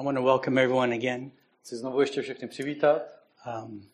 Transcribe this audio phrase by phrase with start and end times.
[0.00, 1.30] I want to welcome everyone again.
[1.62, 3.02] Chci znovu ještě všechny přivítat.
[3.46, 3.88] Um,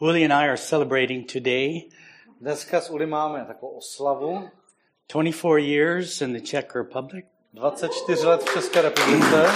[0.00, 1.82] Willie and I are celebrating today
[2.40, 4.50] Dneska s Uli máme takovou oslavu.
[5.12, 7.24] 24 years in the Czech Republic.
[7.52, 9.46] 24 let v České republice.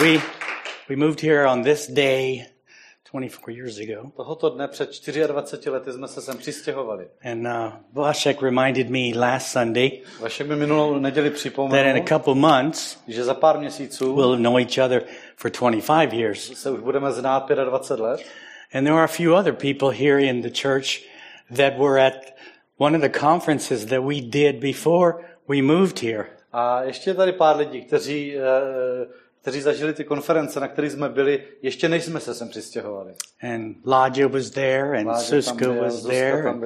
[0.00, 0.22] We
[0.88, 2.46] we moved here on this day
[3.12, 4.90] 24 years ago, Tohoto dne před
[5.26, 7.08] 24 lety jsme se sem přistěhovali.
[7.32, 9.90] and uh, Vlašek reminded me last Sunday
[10.20, 14.58] Vašek mi minulou neděli that in a couple months že za pár měsíců we'll know
[14.58, 15.02] each other
[15.36, 16.52] for 25 years.
[16.58, 18.20] se už budeme znát 25 let.
[18.74, 21.02] And there are a few other people here in the church
[21.56, 22.14] that were at
[22.78, 25.14] one of the conferences that we did before
[25.48, 26.24] we moved here.
[26.52, 28.42] A ještě je tady pár lidí, kteří, eh,
[29.42, 33.14] kteří zažili ty konference, na kterých jsme byli, ještě než jsme se sem přistěhovali.
[33.54, 36.64] And Laja was there, and tam Suska byl, was there, and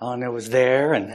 [0.00, 1.08] Anna was there, and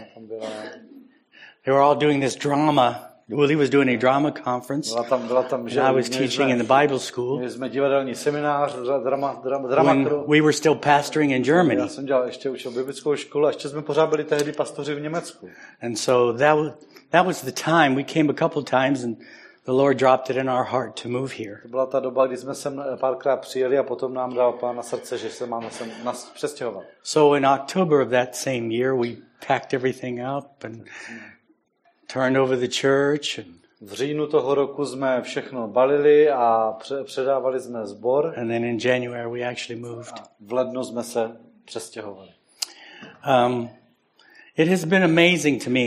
[1.65, 3.05] they were all doing this drama.
[3.29, 6.57] Willie was doing a drama conference, byla tam, byla tam, že I was teaching in
[6.57, 11.31] the Bible school jsme divadelní seminář, dra- drama, drama, drama when we were still pastoring
[11.31, 11.89] in Já Germany.
[11.89, 15.49] jsem dělal ještě učil biblickou školu a ještě jsme pořád byli tehdy pastoři v Německu.
[15.81, 16.73] And so that was,
[17.09, 19.17] that was the time we came a couple times, and
[19.65, 21.59] the Lord dropped it in our heart to move here.
[21.61, 24.83] To byla ta doba, kdy jsme sem párkrát přijeli a potom nám dal pán na
[24.83, 26.83] srdce, že se máme sem nas přestěhovat.
[27.03, 29.07] So in October of that same year, we
[29.47, 30.83] packed everything up and
[32.13, 33.39] turned over the church.
[33.39, 38.33] And, V říjnu toho roku jsme všechno balili a pře- předávali jsme sbor.
[38.37, 40.13] and then in January, we actually moved.
[40.39, 42.29] V lednu jsme se přestěhovali.
[43.45, 43.69] Um,
[44.57, 45.79] it has been amazing to me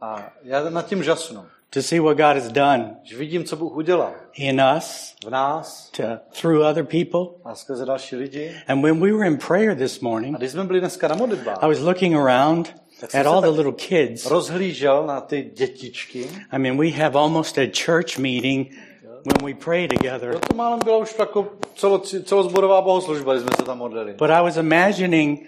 [0.00, 3.76] A já nad tím žasnu, to see what God has done že vidím, co Bůh
[3.76, 6.02] udělal in us, v nás to,
[6.40, 7.20] through other people.
[7.44, 8.54] a skrze další lidi.
[8.68, 11.58] And when we were in prayer this A morning, když jsme byli dneska na modlitbách,
[11.62, 12.74] I was looking around
[13.20, 14.26] at all the little kids.
[14.26, 16.28] rozhlížel na ty dětičky.
[16.52, 18.70] I mean, we have almost a church meeting
[19.02, 20.38] when we pray together.
[20.38, 24.14] To málem byla už jako celo, celozborová bohoslužba, když jsme se tam modlili.
[24.14, 25.40] But I was imagining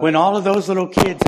[0.00, 1.20] when all of those little kids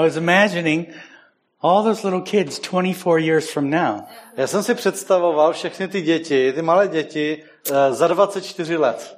[0.00, 0.86] I was imagining
[1.62, 4.00] all those little kids 24 years from now.
[4.36, 9.16] Já jsem si představoval všechny ty děti, ty malé děti, eh, za 24 let.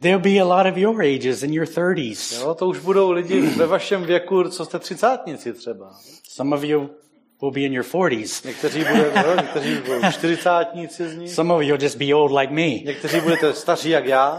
[0.00, 2.40] There'll be a lot of your ages in your 30s.
[2.40, 5.94] Jo, to už budou lidi ve vašem věku, co jste třicátníci třeba.
[6.28, 6.90] Some of you
[7.40, 8.46] will be in your 40s.
[8.46, 12.32] Někteří, bude, jo, někteří budou čtyřicátníci z nich, Some of you will just be old
[12.32, 12.68] like me.
[12.68, 14.38] někteří budete staří jak já.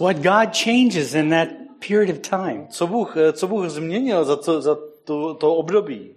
[0.00, 1.48] What God changes in that
[1.88, 2.66] period of time.
[2.70, 6.14] Co Bůh, eh, co Bůh změnil za, to, za to, to období?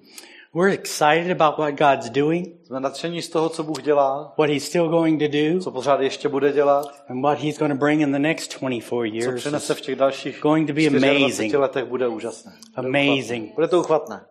[0.53, 4.63] We're excited about what God's doing, Jsme nadšení z toho, co Bůh dělá, what He's
[4.65, 8.01] still going to do, co pořád ještě bude dělat, and what He's going to bring
[8.01, 9.41] in the next 24 co years.
[9.41, 11.53] přinese v těch dalších going to be 24 amazing.
[11.53, 12.51] letech, bude úžasné.
[12.75, 13.43] Bude Amazing.
[13.43, 13.55] uchvatné.
[13.55, 14.25] Bude to uchvatné.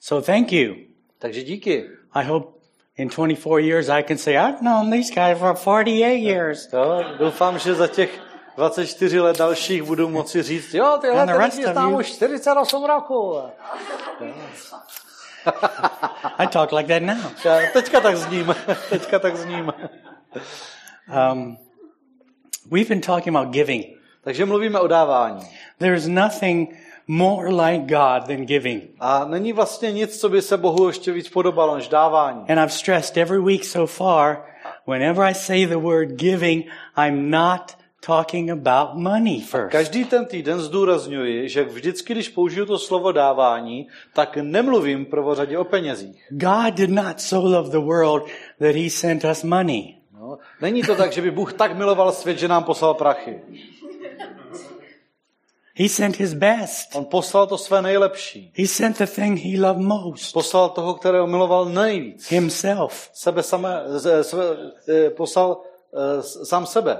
[0.00, 0.74] So thank you.
[1.18, 1.84] Takže díky.
[2.12, 2.58] I hope
[2.96, 6.68] in 24 years I can say, I've known these guys for 48 years.
[6.72, 8.20] Jo, doufám, že za těch
[8.56, 13.38] 24 let dalších budu moci říct, jo, tyhle ty lidi znám už 48 roku.
[16.38, 17.32] I talk like that now.
[17.72, 18.54] Teďka tak zním,
[18.90, 19.72] teďka tak zním.
[21.32, 21.58] Um,
[22.70, 23.86] we've been talking about giving.
[24.24, 25.42] Takže mluvíme o dávání.
[25.78, 26.74] There's nothing
[27.08, 28.82] more like God than giving.
[29.00, 32.40] A není vlastně nic, co by se Bohu ještě víc podobalo, než dávání.
[32.48, 34.36] And I've stressed every week so far,
[34.86, 36.64] whenever I say the word giving,
[36.96, 39.72] I'm not talking about money first.
[39.72, 45.64] Každý ten týden zdůrazňuji, že vždycky, když použiju to slovo dávání, tak nemluvím prvořadě o
[45.64, 46.26] penězích.
[46.30, 48.22] God did not so love the world
[48.58, 49.96] that he sent us money.
[50.20, 53.40] No, není to tak, že by Bůh tak miloval svět, že nám poslal prachy.
[55.74, 56.94] He sent his best.
[56.94, 58.52] On poslal to své nejlepší.
[58.56, 60.32] He sent the thing he loved most.
[60.32, 62.30] Poslal toho, kterého miloval nejvíc.
[62.30, 63.10] Himself.
[63.12, 64.44] Sebe samé, z- sebe,
[65.16, 65.60] poslal
[66.20, 66.98] s- sám sebe.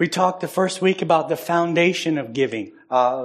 [0.00, 2.72] We talked the first week about the foundation of giving.
[2.90, 3.16] A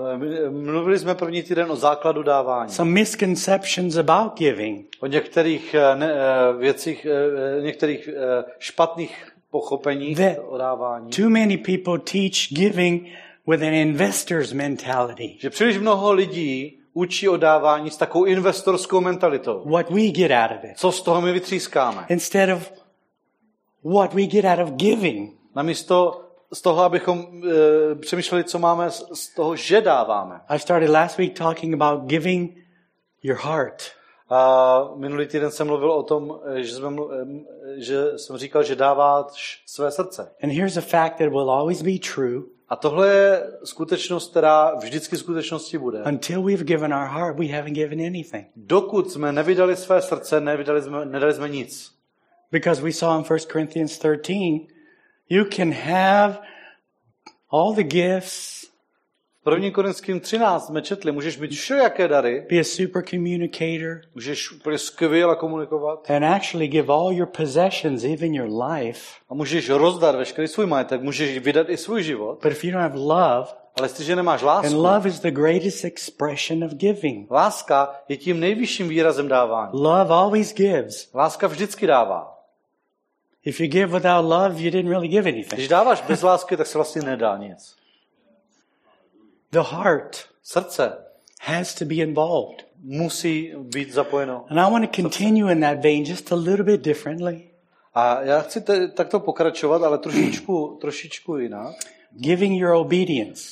[0.49, 2.71] mluvili jsme první týden o základu dávání.
[2.71, 4.87] Some misconceptions about giving.
[4.99, 8.09] O některých eh, ne, eh, věcích, eh, některých
[8.59, 11.09] špatných pochopení That o dávání.
[11.11, 13.07] too many people teach giving
[13.47, 15.35] with an investor's mentality.
[15.39, 19.63] Že příliš mnoho lidí učí o dávání s takovou investorskou mentalitou.
[19.65, 20.77] What we get out of it.
[20.77, 22.05] Co z toho my vytřískáme?
[22.09, 22.71] Instead of
[23.83, 25.33] what we get out of giving.
[25.55, 26.21] Namísto
[26.53, 27.43] z toho, abychom
[27.91, 30.41] e, přemýšleli, co máme z, z toho, že dáváme.
[30.47, 32.57] I started last week talking about giving
[33.23, 33.83] your heart.
[34.29, 37.45] A minulý týden jsem mluvil o tom, že, jsme, mlu- em,
[37.77, 40.31] že jsem říkal, že dáváš své srdce.
[40.43, 42.41] And here's a fact that will always be true.
[42.69, 46.03] A tohle je skutečnost, která vždycky skutečností bude.
[46.03, 48.47] Until we've given our heart, we haven't given anything.
[48.55, 51.91] Dokud jsme nevydali své srdce, nevydali jsme, nedali jsme nic.
[52.51, 54.67] Because we saw in 1 Corinthians 13,
[55.31, 56.39] you can have
[57.51, 58.61] all the gifts,
[59.45, 59.71] V 1.
[59.71, 65.35] Korinským 13 jsme četli, můžeš mít všelijaké dary, be a super communicator, můžeš úplně skvěle
[65.35, 69.01] komunikovat and actually give all your possessions, even your life.
[69.29, 72.83] a můžeš rozdat veškerý svůj majetek, můžeš vydat i svůj život, But if you don't
[72.91, 73.47] have love,
[73.79, 77.31] ale jestliže nemáš and lásku, love is the greatest expression of giving.
[77.31, 79.71] láska je tím nejvyšším výrazem dávání.
[79.73, 81.13] Love always gives.
[81.13, 82.40] Láska vždycky dává.
[83.45, 85.53] If you give without love, you didn't really give anything.
[85.53, 87.75] Když dáváš bez lásky, tak se vlastně nedá nic.
[89.51, 91.05] The heart Srdce
[91.41, 92.65] has to be involved.
[92.83, 94.45] musí být zapojeno.
[94.49, 97.51] And I want to continue in that vein just a little bit differently.
[97.93, 101.75] A já chci te, takto pokračovat, ale trošičku, trošičku jinak.
[102.11, 103.43] Giving your obedience.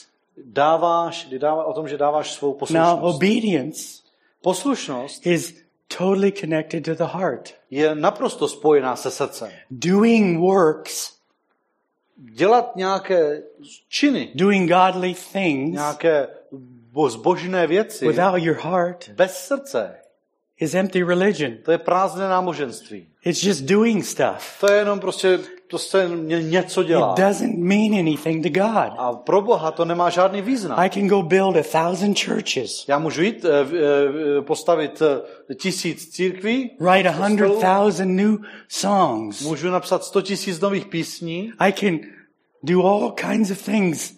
[0.46, 3.16] Dáváš, dává, o tom, že dáváš svou Now, poslušnost.
[3.16, 4.02] obedience
[4.42, 5.64] Poslušnost is
[5.98, 7.54] totally connected to the heart.
[7.70, 9.50] je naprosto spojená se srdcem.
[9.72, 11.20] Doing works,
[12.32, 13.44] Dělat nějaké
[13.90, 16.28] činy, doing godly things nějaké
[16.92, 19.96] bo- zbožné věci without your heart bez srdce,
[20.60, 21.58] is empty religion.
[21.66, 23.08] to je prázdné náboženství.
[23.26, 24.58] It's just doing stuff.
[24.60, 25.40] To je jenom prostě,
[25.70, 27.14] to se ně- něco dělá.
[27.14, 28.94] It doesn't mean anything to God.
[28.98, 30.80] A pro Boha to nemá žádný význam.
[30.80, 36.10] I can go build a thousand churches, Já můžu jít eh, eh, postavit eh, tisíc
[36.10, 38.38] církví, write a hundred thousand new
[38.68, 39.42] songs.
[39.42, 42.00] můžu napsat sto tisíc nových písní, I can
[42.64, 44.14] do all kinds of things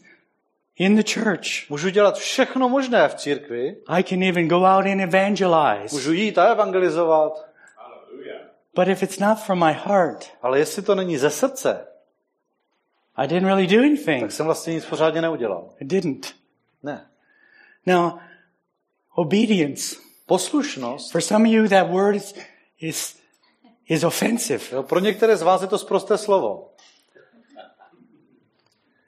[0.80, 1.70] in the church.
[1.70, 5.92] můžu dělat všechno možné v církvi, I can even go out and evangelize.
[5.96, 7.51] můžu jít a evangelizovat,
[8.76, 11.88] But if it's not from my heart, ale jestli to není ze srdce,
[13.16, 14.22] I didn't really do anything.
[14.22, 15.70] tak jsem vlastně nic pořádně neudělal.
[15.80, 16.36] I didn't.
[16.84, 17.10] Ne.
[17.86, 18.12] Now,
[19.16, 19.96] obedience.
[20.26, 22.36] Poslušnost, For some of you, that word is,
[22.80, 23.16] is,
[23.88, 24.64] is offensive.
[24.72, 26.68] jo, pro některé z vás je to zprosté slovo.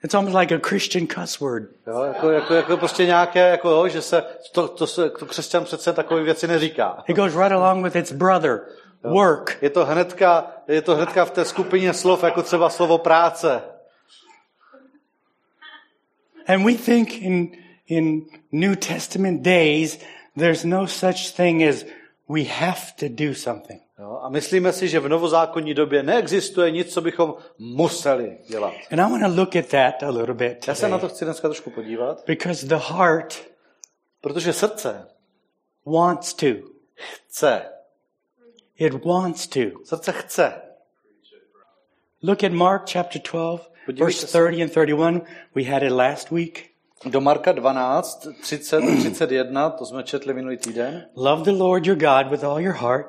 [0.04, 1.62] It's almost like a Christian cuss word.
[1.86, 5.64] Jo, jako, jako, jako, prostě nějaké, jako, jo, že se, to, to, se, to křesťan
[5.64, 7.04] přece takové věci neříká.
[7.08, 8.60] It goes right along with its brother,
[9.04, 9.58] work.
[9.62, 13.62] Je to hnedka, je to hnedka v té skupině slov, jako třeba slovo práce.
[16.48, 17.56] And we think in,
[17.86, 19.98] in New Testament days,
[20.36, 21.84] there's no such thing as
[22.28, 23.80] we have to do something.
[23.98, 28.74] Jo, a myslíme si, že v novozákonní době neexistuje nic, co bychom museli dělat.
[28.92, 31.24] And I want to look at that a little bit Já se na to chci
[31.24, 33.54] dneska trošku podívat, Because the heart
[34.20, 35.08] protože srdce
[35.86, 36.46] wants to.
[36.94, 37.62] chce.
[38.76, 39.82] It wants to.
[39.84, 40.60] Srdce chce.
[42.22, 44.38] Look at Mark chapter 12, Podívejte verse se.
[44.38, 45.22] 30 and 31.
[45.54, 46.74] We had it last week.
[47.04, 51.06] Do Marka 12, 30, 31, to jsme četli minulý týden.
[51.16, 53.06] Love the Lord your God with all your heart,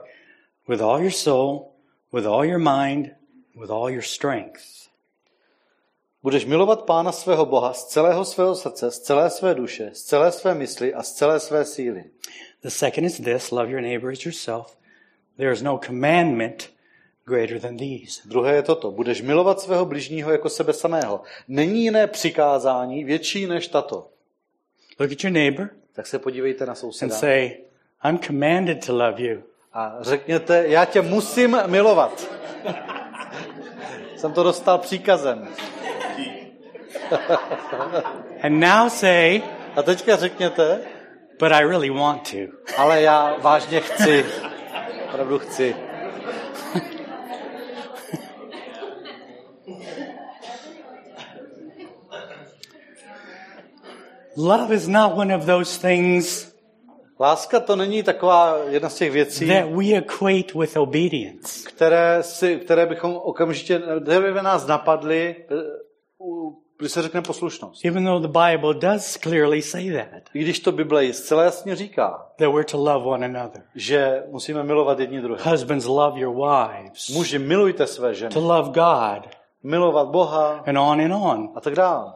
[0.68, 1.72] with all your soul,
[2.12, 3.16] with all your mind,
[3.56, 4.90] with all your strength.
[6.24, 10.32] Budeš milovat Pána svého Boha z celého svého srdce, z celé své duše, z celé
[10.32, 12.04] své mysli a z celé své síly.
[12.62, 14.78] The second is this love your neighbor as yourself.
[15.38, 16.70] There is no commandment
[17.26, 18.22] greater than these.
[18.26, 18.92] Druhé je toto.
[18.92, 21.22] Budeš milovat svého bližního jako sebe samého.
[21.48, 24.08] Není jiné přikázání větší než tato.
[25.00, 27.58] Look at your neighbor Tak se podívejte na and souseda say,
[28.04, 29.42] I'm commanded to love you.
[29.74, 32.27] a řekněte, já tě musím milovat.
[34.18, 35.48] Jsem to dostal příkazem.
[38.44, 39.42] And now say,
[39.75, 40.82] A teďka řekněte,
[41.39, 42.38] but I really want to.
[42.77, 44.25] ale já vážně chci.
[45.15, 45.75] Opravdu chci.
[54.38, 56.55] Love is not one of those things
[57.19, 61.69] Láska to není taková jedna z těch věcí, that we equate with obedience.
[61.69, 65.36] které, si, které bychom okamžitě, které by nás napadly,
[66.79, 67.86] když se řekne poslušnost.
[67.86, 72.25] Even though the Bible does clearly say that, I když to Bible zcela jasně říká,
[72.38, 73.63] that we're to love one another.
[73.75, 75.51] že musíme milovat jedni druhé.
[75.51, 77.10] Husbands, love your wives.
[77.10, 78.34] Muži, milujte své ženy.
[78.34, 79.29] To love God,
[79.63, 81.50] Milovat Boha and on and on.
[81.55, 82.13] a tak dále.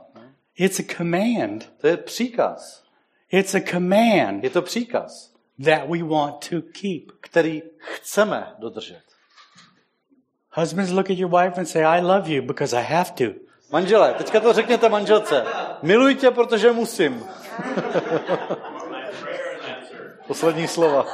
[0.57, 1.71] It's a command.
[1.81, 2.83] To je příkaz.
[3.31, 5.33] It's a command Je to příkaz,
[5.65, 7.11] that we want to keep.
[7.21, 9.01] který chceme dodržet.
[10.53, 13.48] Husbands, look at your wife and say, I love you because I have to.
[13.71, 15.45] Manžele, teďka to řekněte manželce.
[15.81, 17.25] Miluj tě, protože musím.
[20.27, 21.05] Poslední slova.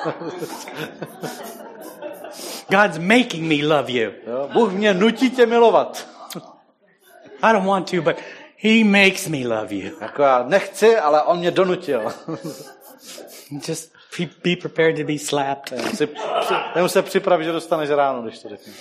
[2.69, 4.11] God's making me love you.
[4.27, 4.49] Jo?
[4.53, 6.07] Bůh mě nutí tě milovat.
[7.41, 8.15] I don't want to, but
[8.57, 9.91] He makes me love you.
[10.01, 12.13] Jako já nechci, ale on mě donutil.
[13.67, 13.93] Just
[14.43, 15.95] be, prepared to be slapped.
[15.95, 16.09] si,
[16.87, 18.73] se připravit, že dostaneš ráno, když to řeknu.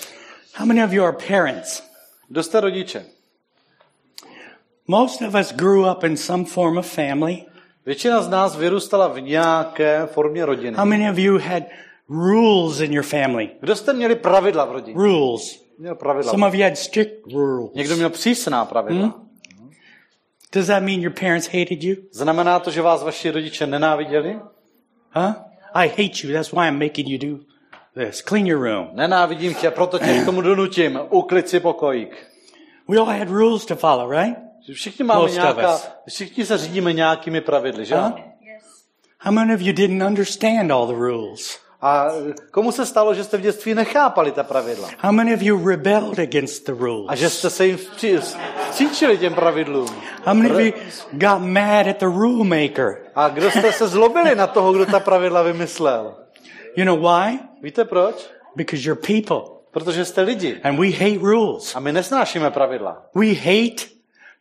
[0.54, 1.82] How many of you are parents?
[2.28, 3.04] Kdo jste rodiče?
[4.88, 7.44] Most of us grew up in some form of family.
[7.86, 10.76] Většina z nás vyrůstala v nějaké formě rodiny.
[10.76, 11.62] How many of you had
[12.08, 13.50] rules in your family?
[13.60, 14.96] Kdo jste měli pravidla v rodině?
[14.96, 15.64] Rules.
[15.78, 16.30] Měl pravidla.
[16.30, 17.70] Some of you had strict rules.
[17.74, 19.02] Někdo měl přísná pravidla.
[19.02, 19.24] Hmm?
[20.52, 21.96] Does that mean your parents hated you?
[22.12, 24.38] Znamená to, že vás vaši rodiče nenáviděli?
[25.14, 25.32] Huh?
[25.74, 26.32] I hate you.
[26.32, 27.44] That's why I'm making you do
[27.94, 28.22] this.
[28.22, 28.88] Clean your room.
[28.92, 31.00] Nenávidím tě, proto tě k tomu donutím.
[31.10, 32.26] Uklid si pokojík.
[32.88, 34.38] We all had rules to follow, right?
[34.72, 37.96] Všichni máme nějaká, všichni se řídíme nějakými pravidly, že?
[37.96, 38.12] Huh?
[39.20, 41.58] How many of you didn't understand all the rules?
[41.80, 42.06] A
[42.50, 44.88] komu se stalo, že jste v dětství nechápali ta pravidla?
[44.98, 47.18] How many of you rebelled against the A rules?
[47.18, 48.18] že jste se jim vstří-
[48.70, 49.88] vstříčili těm pravidlům?
[50.24, 50.72] How many of you
[51.12, 52.96] got mad at the rule maker?
[53.14, 56.14] A kdo jste se zlobili na toho, kdo ta pravidla vymyslel?
[56.76, 57.38] You know why?
[57.62, 58.14] Víte proč?
[58.56, 60.60] Because you're people Protože jste lidi.
[60.62, 61.76] and we hate rules.
[61.76, 63.02] A my nesnášíme pravidla.
[63.14, 63.93] We hate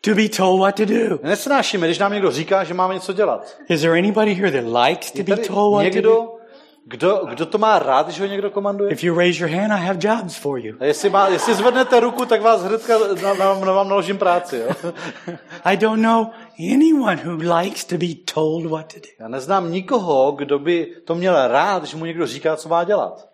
[0.05, 1.19] to be told what to do.
[1.23, 3.57] Nesnášíme, když nám někdo říká, že máme něco dělat.
[3.69, 6.43] Is there anybody here that likes to be told what to do?
[6.85, 8.91] kdo, kdo to má rád, když ho někdo komanduje?
[8.91, 10.75] If you raise your hand, I have jobs for you.
[10.79, 14.57] A jestli, má, jestli zvednete ruku, tak vás hnedka na, na, na vám naložím práci.
[14.57, 14.91] Jo?
[15.63, 16.27] I don't know
[16.75, 19.09] anyone who likes to be told what to do.
[19.19, 23.29] Já neznám nikoho, kdo by to měl rád, když mu někdo říká, co má dělat.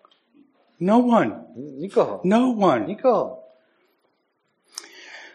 [0.80, 1.44] No one.
[1.56, 2.20] Nikoho.
[2.24, 2.86] No one.
[2.88, 3.39] Nikoho.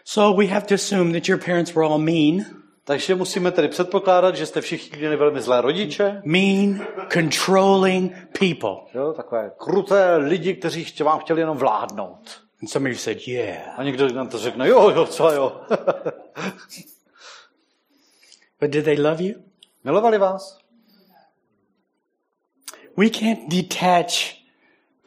[0.07, 2.45] So we have to assume that your parents were all mean,
[2.87, 8.75] Takže musíme tedy předpokládat, že jste všichni měli velmi zlé rodiče, mean, controlling people.
[8.93, 9.13] jo?
[9.13, 12.41] takové kruté lidi, kteří chtě, vám chtěli jenom vládnout.
[12.61, 13.79] And some of you said, yeah.
[13.79, 15.61] A někdo nám to řekne, jo, jo, co jo.
[18.59, 19.35] But did they love you?
[19.83, 20.59] Milovali vás?
[22.97, 24.35] We can't detach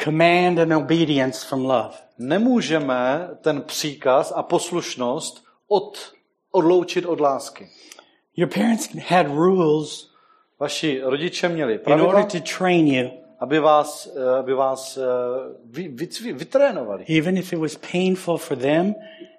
[0.04, 2.07] command and obedience from love.
[2.18, 6.12] Nemůžeme ten příkaz a poslušnost od,
[6.50, 7.68] odloučit od lásky.
[8.36, 10.08] Your parents had rules
[10.60, 13.10] Vaši rodiče měli in order to train you,
[13.40, 15.02] aby vás, eh, aby vás eh,
[15.64, 17.04] vy, vy, vytrénovali.
[17.08, 18.94] even if it was painful for them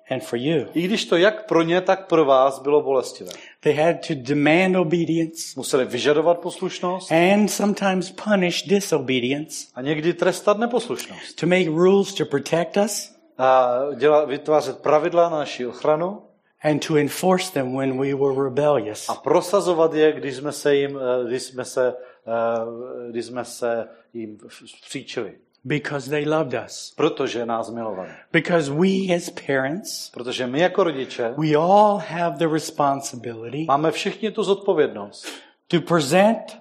[0.09, 0.65] and for you.
[0.73, 3.31] I když to jak pro ně, tak pro vás bylo bolestivé.
[3.59, 10.57] They had to demand obedience Museli vyžadovat poslušnost and sometimes punish disobedience a někdy trestat
[10.57, 11.35] neposlušnost.
[11.39, 16.21] to make rules to protect us A dělat, vytvářet pravidla na naši ochranu
[16.63, 19.09] and to enforce them when we were rebellious.
[19.09, 21.93] a prosazovat je, když jsme se jim, eh, když jsme se,
[22.27, 25.33] eh, když jsme se jim vstříčili.
[25.65, 26.93] Because they loved us.
[26.95, 28.09] Protože nás milovali.
[28.31, 34.31] Because we as parents, Protože my jako rodiče we all have the responsibility máme všichni
[34.31, 35.27] tu zodpovědnost
[35.67, 36.57] to present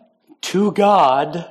[0.52, 1.44] to God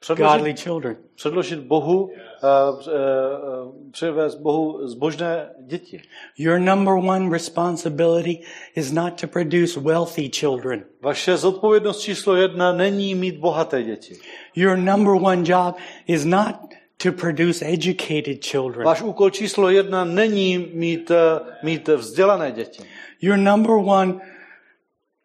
[0.00, 0.96] předložit, godly children.
[1.14, 6.02] předložit Bohu, uh, uh, přivést Bohu zbožné děti.
[6.38, 8.38] Your number one responsibility
[8.74, 10.84] is not to produce wealthy children.
[11.02, 14.14] Vaše zodpovědnost číslo jedna není mít bohaté děti.
[14.54, 16.56] Your number one job is not
[17.02, 18.86] to produce educated children.
[18.86, 22.82] Váš úkol číslo jedna není mít, eh, mít vzdělané děti.
[23.20, 24.20] Your number one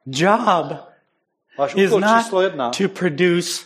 [0.05, 0.87] job
[1.57, 3.65] Váš is not to produce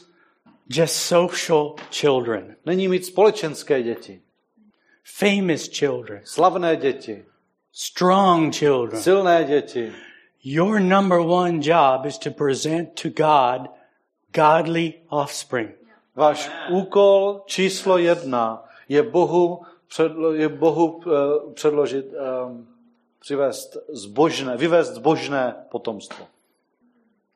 [0.70, 4.22] just social children, není mít společenské děti,
[5.04, 7.26] famous children, slavné děti,
[7.72, 9.02] strong children.
[9.02, 9.92] silné děti.
[10.44, 13.70] Your number one job is to present to God
[14.34, 15.81] godly offspring.
[16.16, 22.06] Váš úkol číslo jedna je Bohu, předlo, je Bohu uh, předložit,
[22.46, 22.68] um,
[23.20, 26.28] přivést zbožné, vyvést zbožné potomstvo.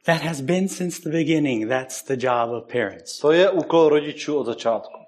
[0.05, 1.69] That has been since the beginning.
[1.69, 3.19] That's the job of parents.
[3.19, 4.99] To je úkol rodičů od začátku.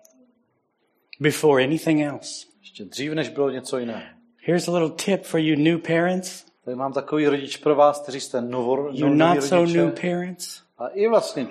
[1.19, 2.45] Before anything else.
[2.61, 4.01] Ještě dřív, než bylo něco jiného.
[4.37, 6.45] Here's a little tip for you new parents.
[6.65, 9.77] Tady mám takový rodič pro vás, kteří jste novor, You noví not so rodiče.
[9.77, 10.61] new parents.
[10.77, 11.47] A i vlastně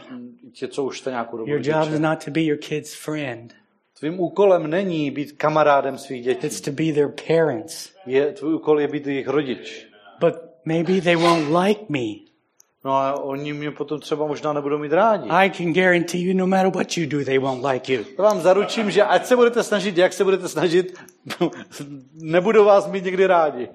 [0.52, 3.54] ti, co už jste nějakou dobu Your job is not to be your kid's friend.
[3.98, 6.46] Tvým úkolem není být kamarádem svých dětí.
[6.46, 7.90] It's to be their parents.
[8.06, 9.86] Je, tvůj úkol je být jejich rodič.
[10.20, 12.26] But maybe they won't like me.
[12.84, 15.28] No a oni mě potom třeba možná nebudou mít rádi.
[15.28, 18.04] I can guarantee you no matter what you do, they won't like you.
[18.16, 20.98] To vám zaručím, že ať se budete snažit, jak se budete snažit,
[22.14, 23.68] nebudou vás mít někdy rádi.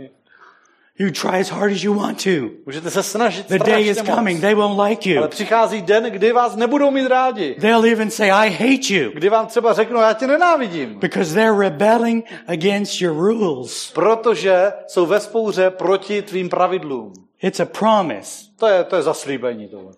[0.99, 2.29] You try as hard as you want to.
[2.65, 4.41] Můžete se snažit The day is strašně coming, moc.
[4.41, 5.27] they won't like Ale you.
[5.29, 7.55] přichází den, kdy vás nebudou mít rádi.
[7.61, 9.11] They'll even say, I hate you.
[9.13, 10.99] Kdy vám třeba řeknou, já tě nenávidím.
[10.99, 13.91] Because they're rebelling against your rules.
[13.91, 17.13] Protože jsou ve spouře proti tvým pravidlům.
[17.41, 18.45] It's a promise.
[18.59, 19.93] To je, to je zaslíbení tohle.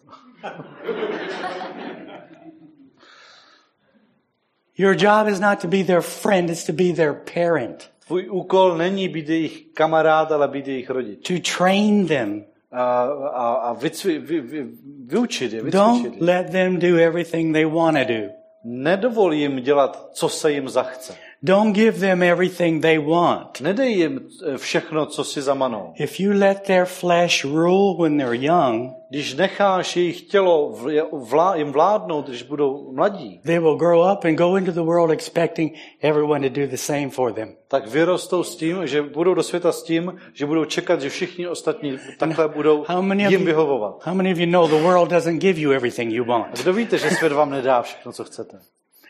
[4.78, 7.90] Your job is not to be their friend, it's to be their parent.
[8.14, 11.28] Tvůj úkol není být jejich kamarád, ale být jejich rodič.
[11.28, 12.44] To train them.
[12.72, 13.02] A,
[13.34, 14.66] a, a vycvi, vy, vy,
[15.06, 16.26] vyučit je, vycvičit Don't je.
[16.26, 18.30] let them do everything they want to do.
[18.64, 21.16] Nedovol jim dělat, co se jim zachce.
[21.44, 23.62] Don't give them everything they want.
[23.62, 25.94] Nedej jim eh, všechno, co si zamanou.
[25.96, 31.56] If you let their flesh rule when they're young, Když necháš jejich tělo vl- vlá,
[31.56, 35.74] jim vládnout, když budou mladí, they will grow up and go into the world expecting
[36.02, 37.56] everyone to do the same for them.
[37.68, 41.48] tak vyrostou s tím, že budou do světa s tím, že budou čekat, že všichni
[41.48, 44.06] ostatní takhle budou How many of jim you, vyhovovat.
[44.06, 46.62] how many of you know the world doesn't give you everything you A want?
[46.62, 48.60] kdo víte, že svět vám nedá všechno, co chcete?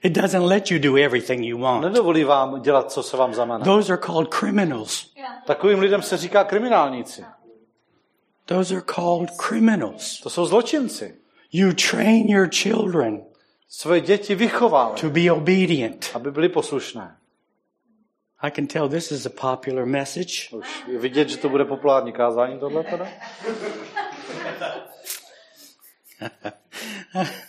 [0.03, 1.81] It doesn't let you do everything you want.
[1.83, 3.65] Nedovolí vám dělat, co se vám zamaná.
[3.65, 5.05] Those are called criminals.
[5.48, 7.24] Takovým lidem se říká kriminálníci.
[8.46, 10.20] Those are called criminals.
[10.22, 11.16] To jsou zločinci.
[11.52, 13.22] You train your children
[13.70, 16.12] Své děti vychovávají, to be obedient.
[16.14, 17.18] aby byly poslušné.
[18.42, 20.50] I can tell this is a popular message.
[20.52, 23.08] Už vidět, že to bude populární kázání tohle teda.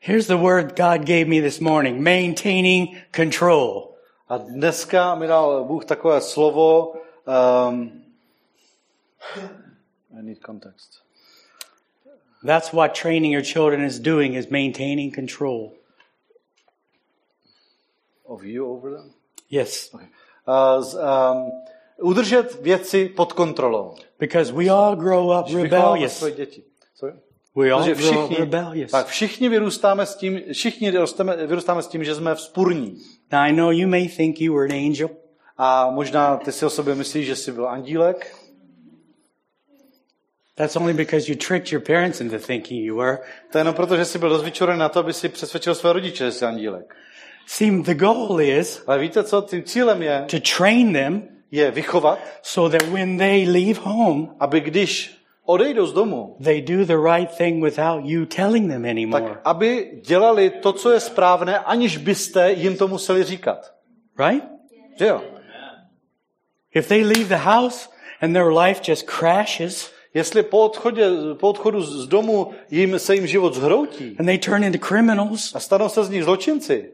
[0.00, 3.94] Here's the word God gave me this morning maintaining control.
[4.28, 6.94] A dneska mi dal Bůh takové slovo,
[7.28, 7.92] um,
[10.18, 11.02] I need context.
[12.44, 15.72] That's what training your children is doing is maintaining control.
[18.26, 19.10] Of you over them?
[19.50, 19.90] Yes,
[20.46, 21.50] Uh, z, um,
[22.02, 23.94] udržet věci pod kontrolou.
[24.18, 26.24] because we all grow up rebellious.
[26.36, 26.62] děti.
[26.94, 27.14] Sorry?
[27.56, 28.90] We all Protože grow up rebellious.
[28.90, 32.98] tak všichni vyrůstáme s tím, všichni rosteme, vyrůstáme s tím, že jsme vzpurní.
[33.32, 35.08] Now I know you may think you were an angel,
[35.58, 38.34] A možná ty si o sobě myslíš, že jsi byl andílek,
[40.54, 43.18] That's only because you tricked your parents into thinking you were.
[43.52, 45.92] to je jenom proto, že jsi byl dost vyčurený na to, aby si přesvědčil své
[45.92, 46.94] rodiče, že jsi andílek.
[47.46, 52.18] See, the goal is Ale víte co, tím cílem je, to train them je vychovat,
[52.42, 57.36] so that when they leave home, aby když odejdou z domu, they do the right
[57.36, 59.40] thing without you telling them tak anymore.
[59.44, 63.74] aby dělali to, co je správné, aniž byste jim to museli říkat.
[64.18, 64.44] Right?
[64.98, 65.22] Že jo?
[66.74, 67.88] If they leave the house
[68.20, 71.04] and their life just crashes Jestli po, odchodě,
[71.34, 75.60] po odchodu z domu jim se jim život zhroutí and they turn into criminals, a
[75.60, 76.92] stanou se z nich zločinci,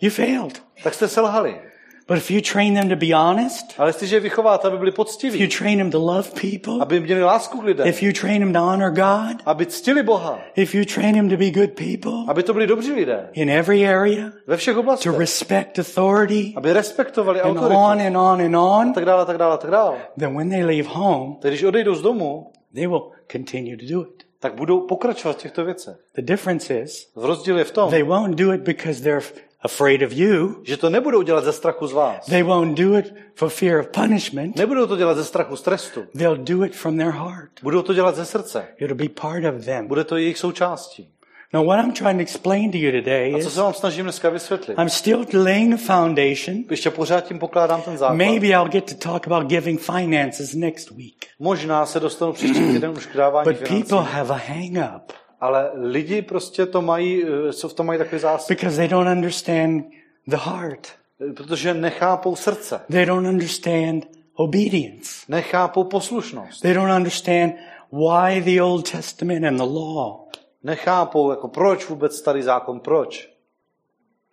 [0.00, 0.62] you failed.
[0.82, 1.60] tak jste selhali.
[2.08, 4.94] But if you train them to be honest, Ale jestliže je vychováte, aby byli if
[4.94, 8.40] you poctiví, train them to love people, aby měli lásku k lidem, if you train
[8.40, 12.12] them to honor God, aby ctili Boha, if you train them to be good people
[12.28, 16.72] aby to byli dobří lidé in every area, ve všech to oblastech, respect authority, aby
[16.72, 19.56] respektovali and autoritu on and on and on, a tak dále, a tak dále, a
[19.56, 19.96] tak dále.
[20.18, 24.02] then when they leave home, Tak když odejdou z domu, they will continue to do
[24.02, 24.22] it.
[24.40, 25.96] tak budou pokračovat v těchto věcech.
[26.14, 29.26] The difference is V rozdíl je v tom, they won't do it because they're
[29.66, 30.54] afraid of you.
[30.64, 32.26] že to nebudou dělat ze strachu z vás.
[32.26, 34.56] They won't do it for fear of punishment.
[34.56, 36.04] Nebudou to dělat ze strachu z trestu.
[36.18, 37.50] They'll do it from their heart.
[37.62, 38.64] Budou to dělat ze srdce.
[38.78, 39.86] It'll be part of them.
[39.86, 41.08] Bude to jejich součástí.
[41.52, 44.02] Now, what I'm trying to explain to you today A co is se vám snažím
[44.04, 44.78] dneska vysvětlit?
[44.78, 46.64] I'm still laying a foundation.
[46.70, 48.16] Ještě pořád tím pokládám ten základ.
[48.16, 51.26] Maybe I'll get to talk about giving finances next week.
[51.38, 53.82] Možná se dostanu příští týden už k dávání But financí.
[53.82, 57.98] people have a hang up Ale lidi prostě to mají, eh, co v tom mají
[57.98, 58.48] takový zásad.
[58.48, 59.84] because they don't understand
[60.26, 60.88] the heart.
[61.36, 62.80] Protože nechápou srdce.
[62.90, 65.10] They don't understand obedience.
[65.28, 66.60] Nechápou poslušnost.
[66.60, 67.52] They don't understand
[67.92, 70.26] why the Old Testament and the law
[70.62, 73.28] Nechápou, jako proč vůbec starý zákon, proč.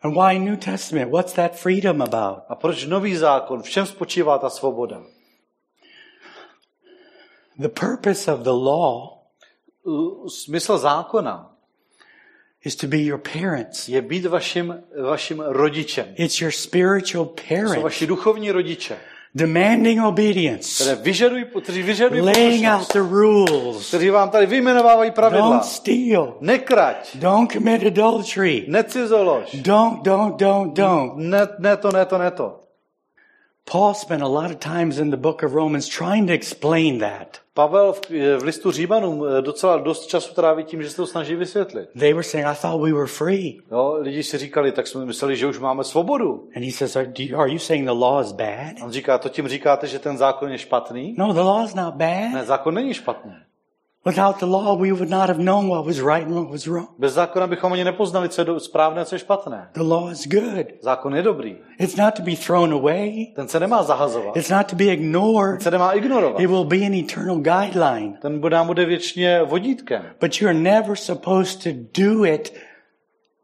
[0.02, 1.12] and why New Testament.
[1.12, 2.44] What's that freedom about?
[2.50, 5.02] A proč nový zákon, v čem spočívá ta svoboda?
[7.60, 9.12] The purpose of the law
[10.28, 11.50] Smysl zákona
[12.65, 13.89] is to be your parents.
[13.89, 16.06] je být vaším, vaším rodičem.
[16.15, 18.98] It's your spiritual Jsou parents vaši duchovní rodiče,
[19.36, 23.88] demanding obedience, které vyžadují, kteří vyžadují laying out the rules.
[23.88, 25.50] kteří vám tady vyjmenovávají pravidla.
[25.50, 26.38] Don't steal.
[26.41, 28.65] Nekrať, Don't commit adultery.
[28.67, 31.13] necizolož, Don't, don't, don't, don't.
[31.17, 32.62] ne, ne to, ne to, ne to.
[33.71, 37.38] Paul spent a lot of times in the book of Romans trying to explain that.
[37.54, 41.36] Pavel v, v listu Římanům eh, docela dost času tráví tím, že se to snaží
[41.36, 41.89] vysvětlit.
[41.99, 43.60] They were saying, I thought we were free.
[43.71, 46.49] Jo, lidi si říkali, tak jsme mysleli, že už máme svobodu.
[46.56, 48.73] And he says, Are, you, are you saying the law is bad?
[48.84, 51.15] On říká, to tím říkáte, že ten zákon je špatný?
[51.17, 52.47] No, the law is not Ne, bad.
[52.47, 53.34] zákon není špatný.
[54.06, 56.88] Without the law, we would not have known what was right and what was wrong.
[56.98, 59.70] Bez zákona bychom ani nepoznali, co je správné, co je špatné.
[59.74, 60.68] The law is good.
[60.82, 61.58] Zákon je dobrý.
[61.80, 63.34] It's not to be thrown away.
[63.36, 64.38] Ten se nemá zahazovat.
[64.38, 65.62] It's not to be Ten ignored.
[65.62, 66.39] se nemá ignorovat.
[66.42, 68.18] It will be an eternal guideline.
[68.22, 70.06] Ten bude nám bude věčně vodítkem.
[70.22, 71.70] But you're never supposed to
[72.04, 72.54] do it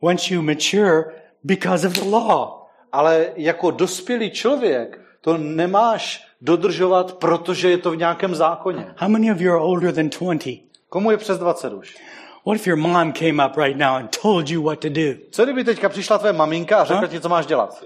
[0.02, 1.04] once you mature
[1.44, 2.50] because of the law.
[2.92, 8.94] Ale jako dospělý člověk to nemáš dodržovat, protože je to v nějakém zákoně.
[8.98, 10.50] How many of you are older than 20?
[10.90, 11.98] Komu je přes 20 už?
[12.46, 15.02] What if your mom came up right now and told you what to do?
[15.32, 17.08] Co kdyby teďka přišla tvoje maminka a řekla Ha?
[17.08, 17.84] ti, co máš dělat?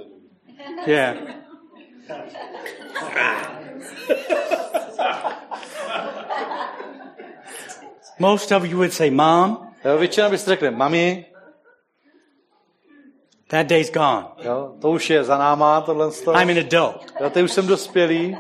[0.86, 1.16] Yeah.
[8.20, 9.58] Most of you would say, Mom,
[9.98, 11.26] většina byste řekli, mami,
[13.54, 14.26] that day's gone.
[14.44, 16.39] jo, to už je za náma, tohle toho.
[16.42, 17.06] I'm an adult.
[17.22, 18.38] Jo, teď už jsem dospělý.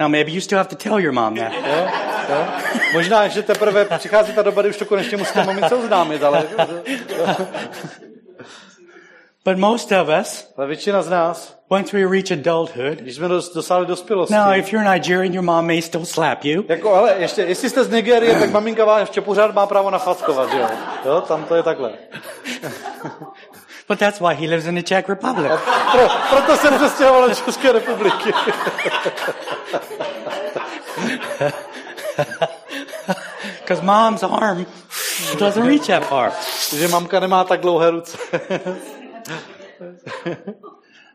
[0.00, 1.52] Now, maybe you still have to tell your mom that.
[1.52, 1.88] Jo,
[2.28, 2.44] jo.
[2.92, 6.44] Možná, že teprve přichází ta doba, kdy už to konečně musíte mamince oznámit, ale,
[9.44, 13.52] But most of us, ale většina z nás, once we reach adulthood, když jsme dos,
[13.54, 16.64] dosáhli dospělosti, now if you're Nigerian, your mom may still slap you.
[16.68, 20.48] jako, ale ještě, jestli jste z Nigérie, tak maminka vás ještě pořád má právo nafackovat,
[20.54, 20.66] jo?
[21.04, 21.92] Jo, tam to je takhle.
[23.88, 25.52] But that's why he lives in the Czech Republic.
[25.92, 28.32] Pro, proto jsem přestěhoval do České republiky.
[33.60, 34.66] Because mom's arm
[35.38, 36.32] doesn't reach that far.
[36.76, 38.18] že mamka nemá tak dlouhé ruce.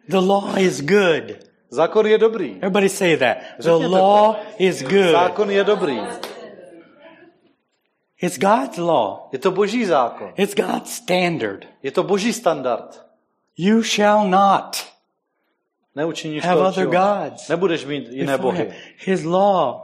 [0.09, 1.45] The law is good.
[1.69, 2.55] Zákon je dobrý.
[2.55, 3.37] Everybody say that.
[3.61, 5.11] The law is good.
[5.11, 6.01] Zákon je dobrý.
[8.21, 9.29] It's God's law.
[9.31, 10.33] Je to boží zákon.
[10.37, 11.65] It's God's standard.
[11.83, 13.01] Je to boží standard.
[13.57, 14.87] You shall not
[15.95, 17.47] Neučiníš have to, other čeho- gods.
[17.49, 18.73] Nebudeš mít jiné bohy.
[18.97, 19.81] His law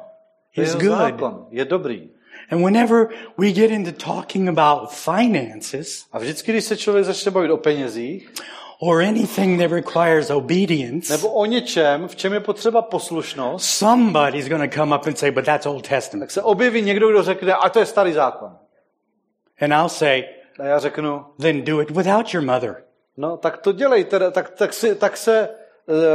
[0.56, 0.98] is good.
[0.98, 1.48] zákon.
[1.52, 2.10] Je dobrý.
[2.52, 7.52] And whenever we get into talking about finances A vždycky, když se člověk začne bavit
[7.52, 8.34] o penězích,
[8.80, 14.72] or anything that requires obedience, nebo o něčem, v čem je potřeba poslušnost, somebody's going
[14.72, 16.22] to come up and say, but that's Old Testament.
[16.24, 18.58] tak se objeví někdo, kdo řekne, a to je starý zákon.
[19.62, 20.24] And I'll say,
[20.60, 22.84] A já řeknu, then do it without your mother.
[23.18, 25.50] no tak to dělej, teda, tak, tak, si, tak se,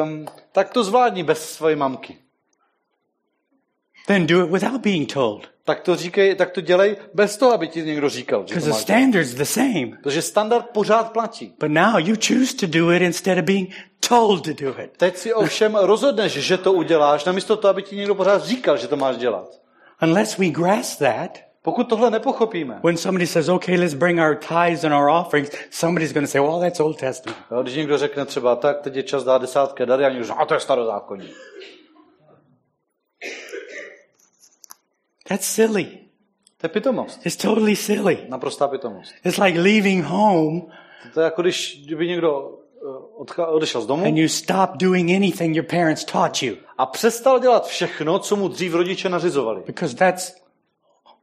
[0.02, 2.18] um, tak to zvládni bez své mamky.
[4.06, 5.48] Then do it without being told.
[5.64, 9.34] Tak to říkej, tak to dělej bez toho, aby ti někdo říkal, že the standard's
[9.34, 9.86] the same.
[10.02, 11.54] Protože standard pořád platí.
[11.60, 13.70] But now you choose to do it instead of being
[14.08, 14.90] told to do it.
[14.96, 18.88] Teď si ovšem rozhodneš, že to uděláš, namísto toho, aby ti někdo pořád říkal, že
[18.88, 19.60] to máš dělat.
[20.02, 24.84] Unless we grasp that, Pokud tohle nepochopíme, when somebody says, okay, let's bring our tithes
[24.84, 27.38] and our offerings, somebody's going to say, well, that's Old Testament.
[27.50, 30.42] jo, když někdo řekne třeba, tak teď je čas dát desátké dary, a někdo řekne,
[30.42, 31.28] a to je starozákonní.
[35.30, 35.86] That's silly.
[36.58, 37.26] To je pitomost.
[37.26, 38.18] It's totally silly.
[38.28, 39.12] Naprostá pitomost.
[39.24, 40.62] It's like leaving home
[41.14, 42.58] To je jako když kdyby někdo
[43.38, 47.40] eh, odešel z domu and you stop doing anything your parents taught you a přestal
[47.40, 49.62] dělat všechno, co mu dřív rodiče nařizovali.
[49.66, 50.34] because that's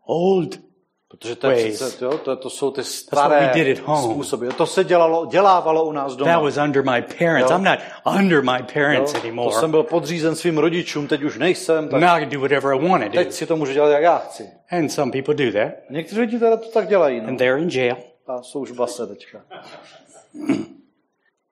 [0.06, 0.67] old.
[1.10, 1.76] Protože to, je Ways.
[1.76, 3.54] přece, jo, to, to jsou ty staré
[3.86, 4.48] způsoby.
[4.58, 6.32] To se dělalo, dělávalo u nás doma.
[6.34, 7.52] That was under my parents.
[7.52, 7.58] Jo.
[7.58, 7.80] I'm not
[8.20, 9.56] under my parents Jo, to anymore.
[9.56, 12.88] jsem byl podřízen svým rodičům, teď už nejsem, tak Now I can do whatever I
[12.88, 13.16] want to do.
[13.16, 14.50] teď si to můžu dělat, jak já chci.
[14.72, 15.72] And some people do that.
[15.90, 17.28] Někteří lidi teda to tak dělají, no.
[17.28, 17.96] And they're in jail.
[18.28, 19.42] A jsou už v base teďka.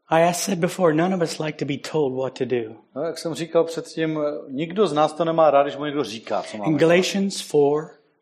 [0.10, 2.76] I said before, none of us like to be told what to do.
[2.96, 6.42] No, jak jsem říkal předtím, nikdo z nás to nemá rád, když mu někdo říká,
[6.42, 6.78] co In máme.
[6.78, 7.54] Galatians 4,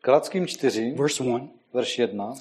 [0.04, 2.34] Galackým 4, verse 1, verš 1.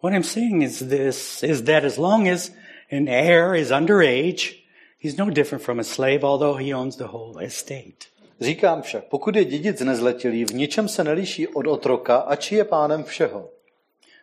[0.00, 2.52] what I'm saying is this, is that as long as
[2.90, 4.62] an heir is underage,
[4.96, 8.06] he's no different from a slave, although he owns the whole estate.
[8.40, 13.04] Říkám však, pokud je dědic nezletilý, v ničem se nelíší od otroka, ač je pánem
[13.04, 13.50] všeho.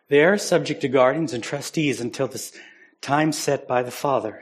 [0.08, 2.38] The heir is subject to guardians and trustees until the
[3.00, 4.34] time set by the father.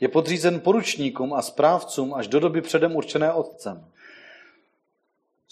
[0.00, 3.84] Je podřízen poručníkům a správcům až do doby předem určené otcem.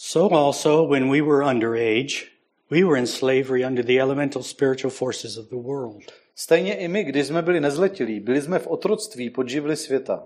[0.01, 2.29] So also, when we were underage,
[2.71, 6.03] we were in slavery under the elemental spiritual forces of the world.
[6.35, 10.25] Stejně i my, když jsme byli nezletilí, byli jsme v otroctví pod živly světa.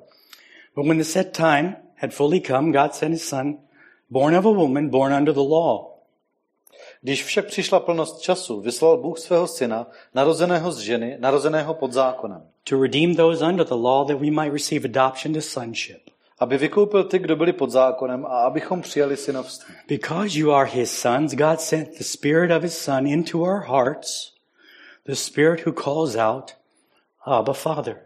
[0.75, 3.59] But when the set time had fully come, God sent his son,
[4.11, 5.87] born of a woman, born under the law.
[7.01, 12.47] Když však přišla plnost času, vyslal Bůh svého syna, narozeného z ženy, narozeného pod zákonem,
[12.65, 16.12] to redeem those under the law that we might receive adoption to sonship.
[16.43, 19.75] Aby vykoupil ty, kdo byli pod zákonem a abychom přijali synovství.
[19.89, 24.33] Because you are his sons, God sent the Spirit of his Son into our hearts,
[25.07, 26.55] the Spirit who calls out,
[27.25, 27.97] Abba, Father.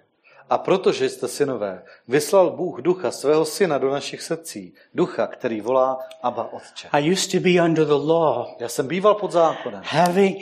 [0.50, 5.98] A protože jste synové, vyslal Bůh ducha svého syna do našich srdcí, ducha, který volá
[6.22, 6.88] Abba Otče.
[6.92, 10.38] I used to be under the law, Já jsem býval pod zákonem, having,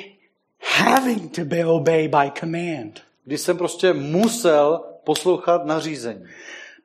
[0.85, 3.01] having to be obey by command.
[3.25, 6.25] když jsem prostě musel poslouchat nařízení.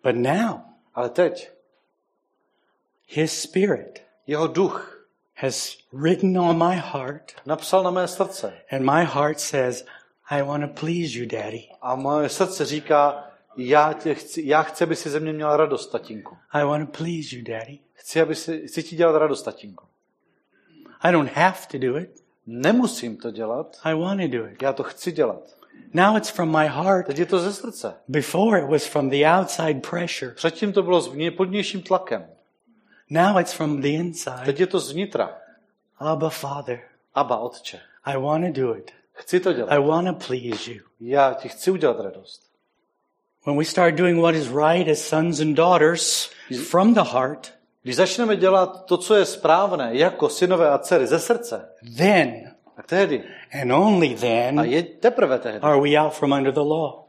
[0.03, 1.51] But now, Ale teď
[3.07, 8.53] his Spirit jeho duch has written on my heart, napsal na mé srdce.
[8.71, 9.85] and my heart says,
[10.29, 11.69] I want to please you, Daddy.
[11.81, 15.87] A moje srdce říká, já, tě chci, já chci, aby si ze mě měla radost,
[15.87, 16.37] tatínku.
[16.51, 17.79] I want to please you, Daddy.
[17.93, 19.85] Chci, aby si, chci ti dělat radost, tatínku.
[21.01, 22.23] I don't have to do it.
[22.45, 24.61] Nemusím to dělat, I want to do it.
[24.61, 25.58] já to chci dělat.
[25.93, 27.07] Now it's from my heart.
[27.07, 27.93] Teď je to ze srdce.
[28.07, 30.31] Before it was from the outside pressure.
[30.31, 32.27] Předtím to bylo pod vnějším tlakem.
[33.09, 34.45] Now it's from the inside.
[34.45, 35.37] Teď je to zvnitra.
[35.99, 36.79] Abba, Father,
[37.13, 37.79] Aba, otče.
[38.05, 38.91] I want to do it.
[39.11, 39.71] Chci to dělat.
[39.71, 40.79] I want to please you.
[40.99, 42.41] Já ti chci udělat radost.
[43.45, 46.29] When we start doing what is right as sons and daughters
[46.69, 51.19] from the heart, Když začneme dělat to, co je správné, jako synové a dcery ze
[51.19, 53.23] srdce, then tak tehdy,
[53.61, 57.03] and only a then je teprve tehdy, are we out from under the law.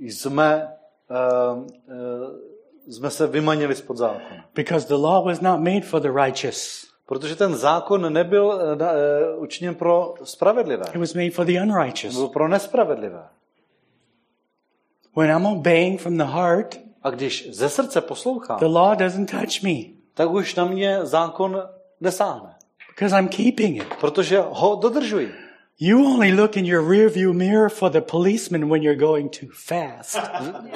[0.00, 0.68] jsme,
[1.10, 1.64] uh, uh,
[2.88, 4.44] jsme se vymanili spod zákona.
[4.54, 9.42] Because the law was not made for the righteous, Protože ten zákon nebyl uh, uh,
[9.42, 12.14] učiněn pro spravedlivé, it was made for the unrighteous.
[12.14, 13.28] byl pro nespravedlivé.
[15.16, 19.62] When I'm obeying from the heart, A když ze srdce poslouchám, the law doesn't touch
[19.62, 21.62] me tak už na mě zákon
[22.00, 22.55] nesáhne.
[22.96, 23.94] Because I'm keeping it.
[24.00, 25.34] Protože ho dodržuji.
[25.78, 30.18] You only look in your rearview mirror for the policeman when you're going too fast.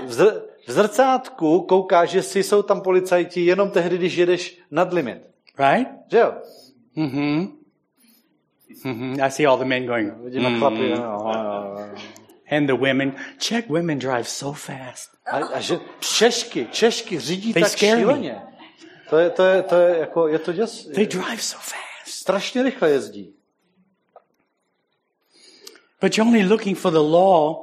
[0.07, 5.19] V, v zrcátku koukáš, že si jsou tam policajti jenom tehdy, když jedeš nad limit.
[5.59, 5.91] Right?
[6.11, 6.35] Že jo?
[6.97, 7.53] Mm-hmm.
[8.85, 9.25] Mm-hmm.
[9.25, 10.95] I see all the men going, Vidíme "Mm." chlapy.
[10.95, 11.33] no.
[12.51, 13.13] and the women.
[13.39, 15.11] Czech women drive so fast.
[15.27, 18.43] A, a že Češky, Češky řídí They tak šíleně.
[19.11, 21.90] To je, to je, to je jako, je to děs, They drive so fast.
[22.05, 23.35] Strašně rychle jezdí.
[26.01, 27.57] But you're only looking for the law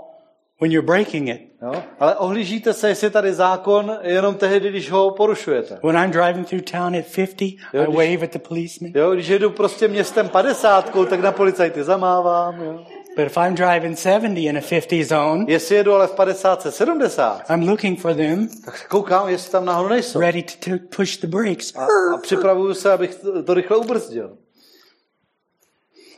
[0.62, 1.42] when you're breaking it.
[1.62, 1.84] Jo?
[2.00, 5.80] Ale ohlížíte se, jestli je tady zákon jenom tehdy, když ho porušujete.
[5.84, 8.92] When I'm driving through town at 50, I když- wave at the policeman.
[8.96, 9.12] Jo?
[9.14, 12.62] Když jedu prostě městem 50, tak na policajty zamávám.
[12.62, 12.86] Jo?
[13.18, 17.50] But if I'm driving 70 in a 50 zone, Jestli jedu ale v 50, 70,
[17.50, 20.20] I'm looking for them, tak se koukám, jestli tam náhodou nejsou.
[20.20, 21.76] ready to, to push the brakes.
[21.76, 24.38] A, a připravuju se, abych to, to rychle ubrzdil.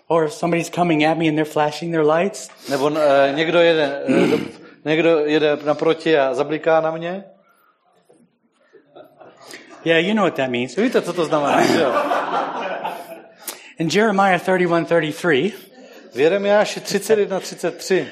[0.08, 4.04] Or if somebody's coming at me and they're flashing their lights, Nebo e, někdo, jede,
[4.08, 4.40] e, do,
[4.86, 7.24] někdo jede naproti a zabliká na mě.
[9.86, 10.76] yeah, you know what that means.
[10.76, 11.94] Víte, co to znamená, že jo?
[13.80, 15.54] In Jeremiah 31 33,
[16.14, 18.08] V Jeremiáši 31, 33.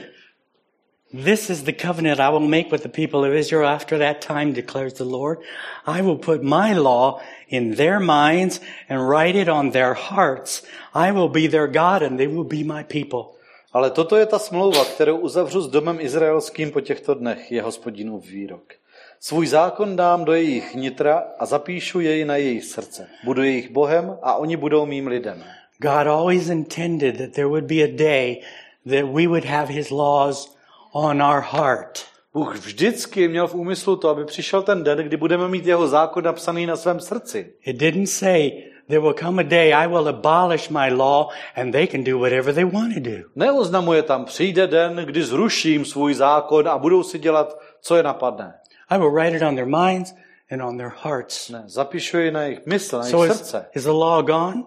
[1.24, 4.54] This is the covenant I will make with the people of Israel after that time,
[4.54, 5.40] declares the Lord.
[5.86, 10.64] I will put my law in their minds and write it on their hearts.
[10.94, 13.34] I will be their God and they will be my people.
[13.74, 18.26] Ale toto je ta smlouva, kterou uzavřu s domem izraelským po těchto dnech, je hospodinův
[18.26, 18.74] výrok.
[19.20, 23.08] Svůj zákon dám do jejich nitra a zapíšu jej na jejich srdce.
[23.24, 25.44] Budu jejich Bohem a oni budou mým lidem.
[25.80, 28.42] God always intended that there would be a day
[28.86, 30.56] that we would have his laws
[30.94, 32.06] on our heart.
[32.34, 36.24] Bůh vždycky měl v úmyslu to, aby přišel ten den, kdy budeme mít jeho zákon
[36.24, 37.54] napsaný na svém srdci.
[37.66, 38.52] It didn't say
[38.88, 42.54] there will come a day I will abolish my law and they can do whatever
[42.54, 43.18] they want to do.
[43.36, 48.54] Neoznamuje tam, přijde den, kdy zruším svůj zákon a budou si dělat, co je napadne.
[48.90, 50.14] I will write it on their minds
[50.52, 51.50] and on their hearts.
[51.50, 53.66] Ne, zapíšu ji na jejich mysl, na So jejich is, srdce.
[53.76, 54.64] is the law gone?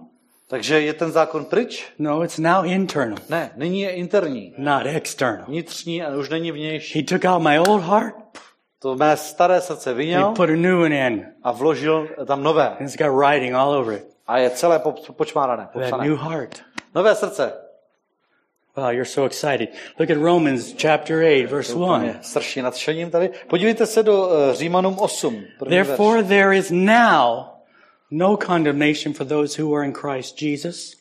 [0.50, 1.86] Takže je ten zákon pryč?
[1.98, 4.54] No, it's now internal, Ne, nyní je interní.
[4.58, 5.44] not external.
[5.48, 6.98] Vnitřní a už není vnější.
[6.98, 8.14] He took out my old heart,
[8.78, 12.68] To mé staré srdce he vyněl put a new one in, a vložil tam nové.
[12.68, 14.06] and it's got writing all over it.
[14.26, 16.08] A je celé po, počmárané, That popsané.
[16.08, 16.60] new heart.
[16.94, 17.52] Nové srdce.
[18.76, 19.68] Wow, you're so excited.
[19.98, 22.02] Look at Romans chapter 8, verse 1.
[22.04, 23.30] Je srší nadšením tady.
[23.48, 25.44] Podívejte se do eh, Římanům 8.
[25.58, 27.44] První Therefore, there is now
[28.10, 30.96] no condemnation for those who are in Christ Jesus.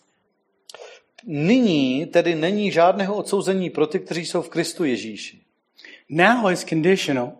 [1.25, 5.41] Nyní tedy není žádného odsouzení pro ty, kteří jsou v Kristu Ježíši.
[6.09, 7.33] Now is conditional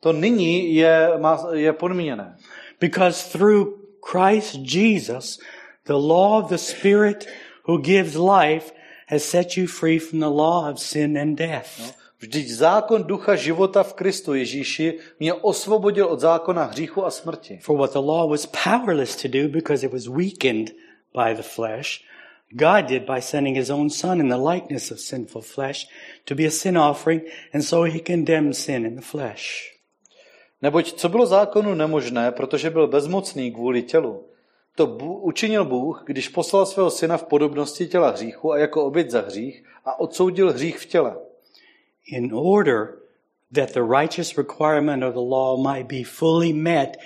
[0.00, 1.08] To nyní je,
[1.52, 2.36] je podmíněné.
[2.80, 3.66] because through
[4.10, 5.38] Christ Jesus,
[5.86, 7.28] the law of the Spirit
[7.68, 8.72] who gives life
[9.06, 11.94] has set you free from the law of sin and death.
[12.22, 17.58] Vždyť zákon ducha života v Kristu Ježíši mě osvobodil od zákona hříchu a smrti.
[17.62, 20.70] For what the law was powerless to do because it was weakened
[21.10, 22.06] by the flesh,
[22.54, 25.88] God did by sending his own son in the likeness of sinful flesh
[26.24, 27.22] to be a sin offering,
[27.54, 29.72] and so he condemned sin in the flesh.
[30.62, 34.24] Neboť co bylo zákonu nemožné, protože byl bezmocný kvůli tělu,
[34.74, 39.10] to Bů- učinil Bůh, když poslal svého syna v podobnosti těla hříchu a jako oběť
[39.10, 41.16] za hřích a odsoudil hřích v těle.
[42.06, 42.98] In order
[43.52, 46.96] that the righteous requirement of the law might be fully met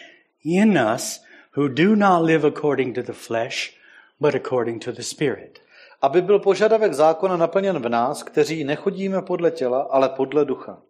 [0.44, 1.20] in us
[1.52, 3.72] who do not live according to the flesh,
[4.20, 5.60] but according to the Spirit.
[6.02, 10.82] Aby byl požadavek zákona naplněn v nás, kteří nechodíme podle těla, ale podle ducha.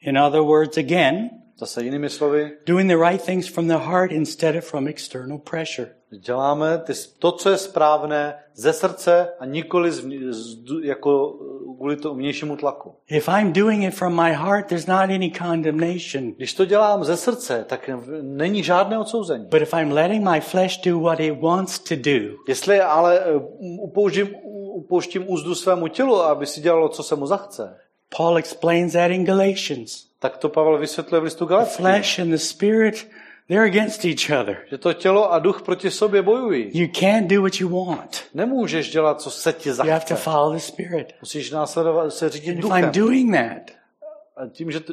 [0.00, 4.56] In other words, again, Zase jinými slovy, doing the right things from the heart instead
[4.56, 5.90] of from external pressure.
[6.10, 11.38] děláme ty, to, co je správné ze srdce a nikoli z, z, jako
[11.76, 12.94] kvůli tomu vnějšímu tlaku.
[13.08, 16.32] If I'm doing it from my heart, there's not any condemnation.
[16.36, 17.90] Když to dělám ze srdce, tak
[18.22, 19.44] není žádné odsouzení.
[19.44, 23.40] But if I'm letting my flesh do what it wants to do, Jestli ale eh,
[23.80, 24.34] upouštím,
[24.74, 27.76] upouštím úzdu svému tělu, aby si dělalo, co se mu zachce,
[28.16, 30.06] Paul explains that in Galatians.
[30.18, 33.08] tak to Pavel vysvětluje v listu The Galackým, flesh and the spirit,
[33.48, 34.56] they're against each other.
[34.70, 36.70] že to tělo a duch proti sobě bojují.
[36.74, 38.24] You can't do what you want.
[38.34, 40.14] Nemůžeš dělat, co se ti You have to zachce.
[40.16, 41.12] follow the Spirit.
[41.20, 42.84] Musíš následovat, se řídit if duchem.
[42.84, 43.76] I'm doing that,
[44.36, 44.92] A tím, že to,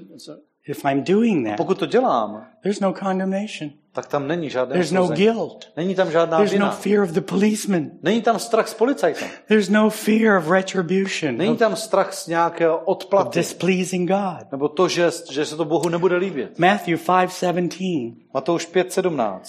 [0.68, 3.72] if I'm doing that, pokud to dělám, there's no condemnation.
[3.92, 5.72] tak tam není žádné There's no guilt.
[5.78, 6.72] Není tam žádná There's no vina.
[6.72, 7.92] fear of the policeman.
[8.04, 9.26] Není tam strach z policajta.
[9.48, 13.40] There's no fear of retribution, Není of, tam strach z nějakého of odplaty.
[13.40, 14.52] displeasing God.
[14.52, 16.60] Nebo to, že, že se to Bohu nebude líbit.
[16.60, 18.16] Matthew 5:17.
[18.34, 19.42] Matouš 5.17.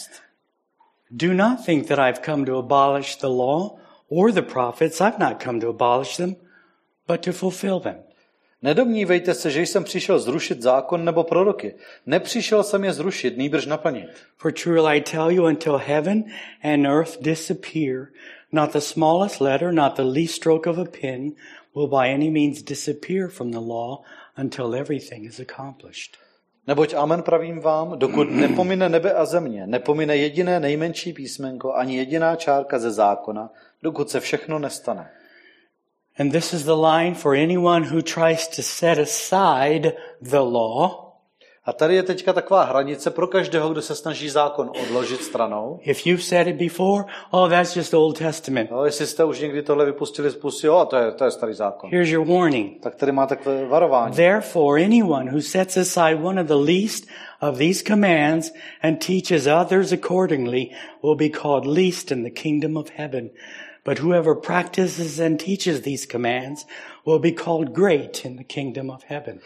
[1.10, 3.70] Do not think that I've come to abolish the law
[4.10, 5.00] or the prophets.
[5.00, 6.36] I've not come to abolish them,
[7.06, 7.96] but to fulfill them.
[8.62, 11.74] Nedomnívejte se, že jsem přišel zrušit zákon nebo proroky.
[12.06, 14.08] Nepřišel jsem je zrušit, nýbrž naplnit.
[14.36, 16.24] For truly I tell you, until heaven
[16.64, 18.06] and earth disappear,
[18.52, 21.32] not the smallest letter, not the least stroke of a pen
[21.74, 24.02] will by any means disappear from the law
[24.36, 26.16] until everything is accomplished.
[26.68, 32.36] Neboť amen pravím vám, dokud nepomine nebe a země, nepomine jediné nejmenší písmenko, ani jediná
[32.36, 33.50] čárka ze zákona,
[33.82, 35.10] dokud se všechno nestane.
[36.18, 41.08] And this is the line for anyone who tries to set aside the law.
[41.64, 45.78] A tady je teďka taková hranice pro každého, kdo se snaží zákon odložit stranou.
[45.82, 48.70] If you've said it before, oh, that's just Old Testament.
[48.70, 51.54] No, jestli jste už někdy tohle vypustili z pusy, jo, to je, to je starý
[51.54, 51.90] zákon.
[51.90, 52.80] Here's your warning.
[52.82, 54.14] Tak tady má takové varování.
[54.14, 57.04] Therefore, anyone who sets aside one of the least
[57.40, 58.52] of these commands
[58.82, 60.70] and teaches others accordingly
[61.02, 63.30] will be called least in the kingdom of heaven.
[63.88, 66.66] But whoever practices and teaches these commands
[67.06, 69.40] will be called great in the kingdom of heaven.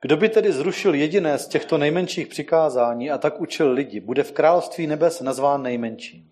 [0.00, 4.32] Kdo by tedy zrušil jediné z těchto nejmenších přikázání a tak učil lidi, bude v
[4.32, 6.30] království nebes nazván nejmenším.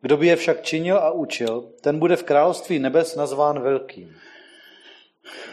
[0.00, 4.16] Kdo by je však činil a učil, ten bude v království nebes nazván velkým.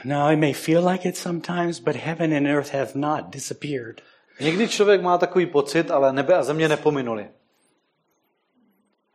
[0.06, 4.02] Now, it may feel like it sometimes, but heaven and earth have not disappeared.
[4.39, 7.28] Někdy člověk má takový pocit, ale nebe a země nepominuli.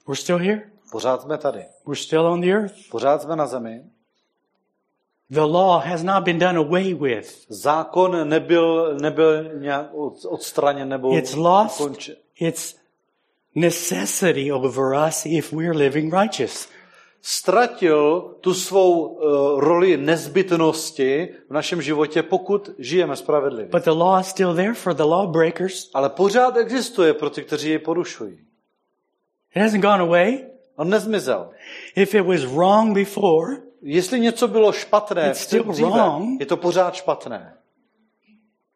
[0.06, 0.71] We're still here.
[0.92, 1.64] Pořád jsme tady.
[1.86, 2.74] We're still on the earth.
[2.90, 3.82] Pořád jsme na zemi.
[5.30, 7.44] The law has not been done away with.
[7.48, 12.16] Zákon nebyl, nebyl nějak od- odstraněn nebo It's lost ukončen.
[12.40, 12.74] its
[13.54, 16.68] necessity over us if we're living righteous.
[17.22, 19.20] Ztratil tu svou uh,
[19.60, 23.70] roli nezbytnosti v našem životě, pokud žijeme spravedlivě.
[23.70, 25.90] But the law is still there for the lawbreakers.
[25.94, 28.32] Ale pořád existuje pro ty, kteří jej porušují.
[29.56, 30.51] It hasn't gone away.
[30.76, 31.50] On nezmizel.
[31.96, 36.40] If it was wrong before, Jestli něco bylo špatné It's still dříve, wrong.
[36.40, 37.54] je to pořád špatné.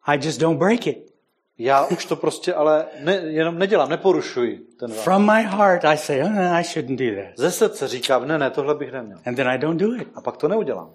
[0.06, 1.12] I just don't break it.
[1.58, 5.04] Já už to prostě ale ne, jenom nedělám, neporušuji ten zákon.
[5.04, 7.38] From my heart, I say, oh, no, I shouldn't do that.
[7.38, 9.18] Ze srdce říkám, ne, ne, tohle bych neměl.
[9.26, 10.08] And then I don't do it.
[10.14, 10.90] A pak to neudělám.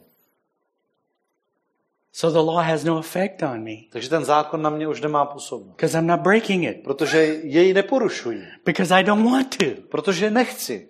[2.14, 5.26] So the law has no effect on me Takže ten zákon na mě už nemá
[5.26, 5.76] působnost.
[5.76, 8.44] because I'm not breaking it Protože jej neporušuji.
[8.66, 9.66] because I don't want to.
[9.90, 10.88] Protože nechci.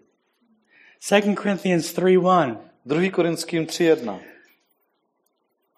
[1.10, 2.62] 2 Corinthians 3 1.
[2.86, 3.12] 2.
[3.12, 4.20] Korinským 3.1.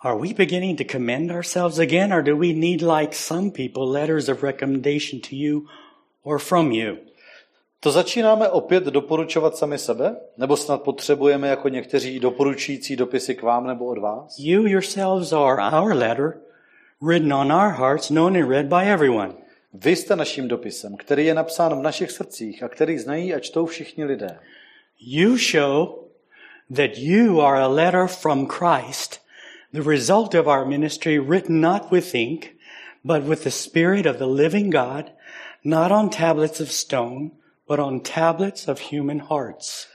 [0.01, 4.27] Are we beginning to commend ourselves again, or do we need, like some people, letters
[4.29, 5.61] of recommendation to you
[6.23, 6.97] or from you?
[7.83, 10.15] To začínáme opět doporučovat sami sebe?
[10.37, 14.39] Nebo snad potřebujeme jako někteří doporučující dopisy k vám nebo od vás?
[14.39, 16.33] You yourselves are our letter,
[17.01, 19.33] written on our hearts, known and read by everyone.
[19.73, 23.65] Vy jste naším dopisem, který je napsán v našich srdcích a který znají a čtou
[23.65, 24.39] všichni lidé.
[24.99, 25.87] You show
[26.75, 29.19] that you are a letter from Christ,
[29.73, 32.55] The result of our ministry written not with ink,
[33.03, 35.11] but with the Spirit of the living God,
[35.63, 37.31] not on tablets of stone,
[37.67, 39.87] but on tablets of human hearts.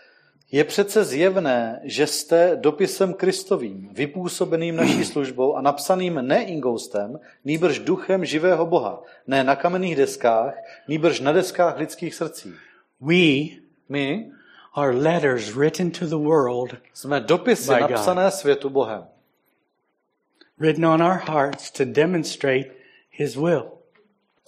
[0.52, 7.78] Je přece zjevné, že jste dopisem Kristovým, vypůsobeným naší službou a napsaným ne ingoustem, nýbrž
[7.78, 10.54] duchem živého Boha, ne na kamenných deskách,
[10.88, 12.54] nýbrž na deskách lidských srdcí.
[13.00, 13.58] We
[13.88, 14.32] My
[14.74, 17.90] are letters written to the world, jsme dopisy God.
[17.90, 19.06] napsané světu Bohem.
[20.58, 22.70] written on our hearts to demonstrate
[23.10, 23.70] His will.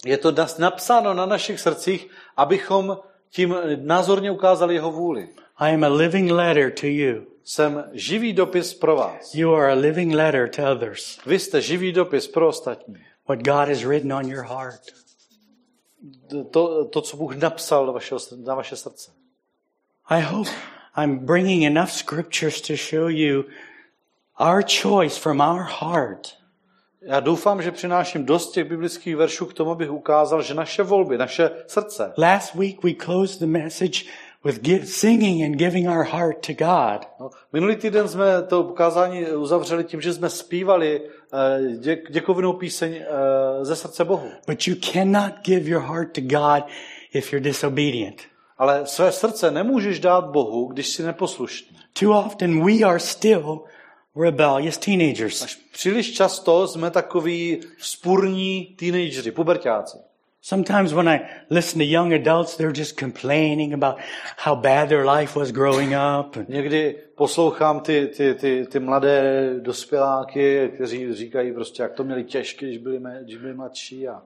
[0.05, 2.07] Je to napsáno na našich srdcích,
[2.37, 2.97] abychom
[3.31, 5.29] tím názorně ukázali jeho vůli.
[5.57, 7.25] I am a living letter to you.
[7.43, 9.35] Jsem živý dopis pro vás.
[9.35, 11.19] You are a living letter to others.
[11.25, 12.95] Vy jste živý dopis pro ostatní.
[13.27, 14.81] What God has written on your heart.
[16.51, 19.11] To, to co Bůh napsal na, vašeho, na vaše srdce.
[20.05, 20.49] I hope
[20.97, 23.43] I'm bringing enough scriptures to show you
[24.39, 26.40] our choice from our heart.
[27.03, 31.17] Já doufám, že přináším dost těch biblických veršů k tomu, abych ukázal, že naše volby,
[31.17, 32.13] naše srdce.
[32.17, 33.99] Last week we closed the message
[34.43, 37.07] with gi- singing and giving our heart to God.
[37.19, 41.01] No, minulý týden jsme to ukázání uzavřeli tím, že jsme zpívali
[41.33, 44.31] eh, dě, děkovinou píseň eh, ze srdce Bohu.
[44.47, 46.63] But you cannot give your heart to God
[47.13, 48.21] if you're disobedient.
[48.57, 51.77] Ale své srdce nemůžeš dát Bohu, když jsi neposlušný.
[51.99, 53.61] Too often we are still
[54.15, 55.41] rebellious teenagers.
[55.41, 59.97] Až příliš často jsme takový vzpurní teenageři, pubertáci.
[60.43, 63.97] Sometimes when I listen to young adults, they're just complaining about
[64.37, 66.37] how bad their life was growing up.
[66.49, 72.65] Někdy poslouchám ty, ty, ty, ty mladé dospěláky, kteří říkají prostě, jak to měli těžké,
[72.65, 74.21] když byli, když byli mladší a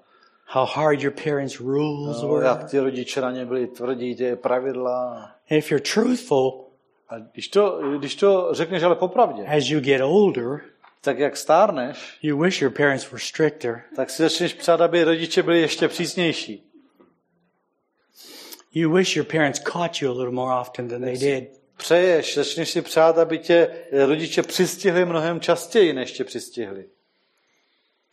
[0.45, 2.45] how hard your parents' rules no, were.
[2.45, 5.31] jak ty rodiče na ně byli tvrdí, ty pravidla.
[5.51, 6.64] And if you're truthful,
[7.09, 10.61] A když to, když to řekneš ale popravdě, as you get older,
[11.01, 13.81] tak jak stárneš, you wish your parents were stricter.
[13.95, 16.63] tak si začneš přát, aby rodiče byli ještě přísnější.
[18.73, 21.49] You wish your parents caught you a little more often than they did.
[21.77, 23.69] Přeješ, začneš si přát, aby tě
[24.05, 26.85] rodiče přistihli mnohem častěji, než tě přistihli.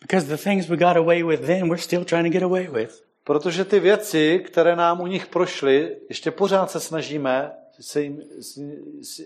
[0.01, 3.03] Because the things we got away with then, we're still trying to get away with.
[3.25, 8.59] Protože ty věci, které nám u nich prošly, ještě pořád se snažíme, se jim, s,
[9.03, 9.21] s,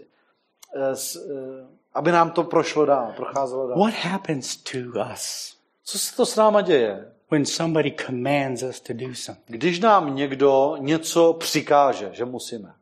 [0.75, 3.79] s, eh, aby nám to prošlo dál, procházelo dál.
[3.79, 4.79] What happens to
[5.13, 7.13] us Co se to s náma děje?
[7.31, 9.59] when somebody commands us to do something?
[9.59, 12.75] Když nám někdo něco přikáže, že musíme.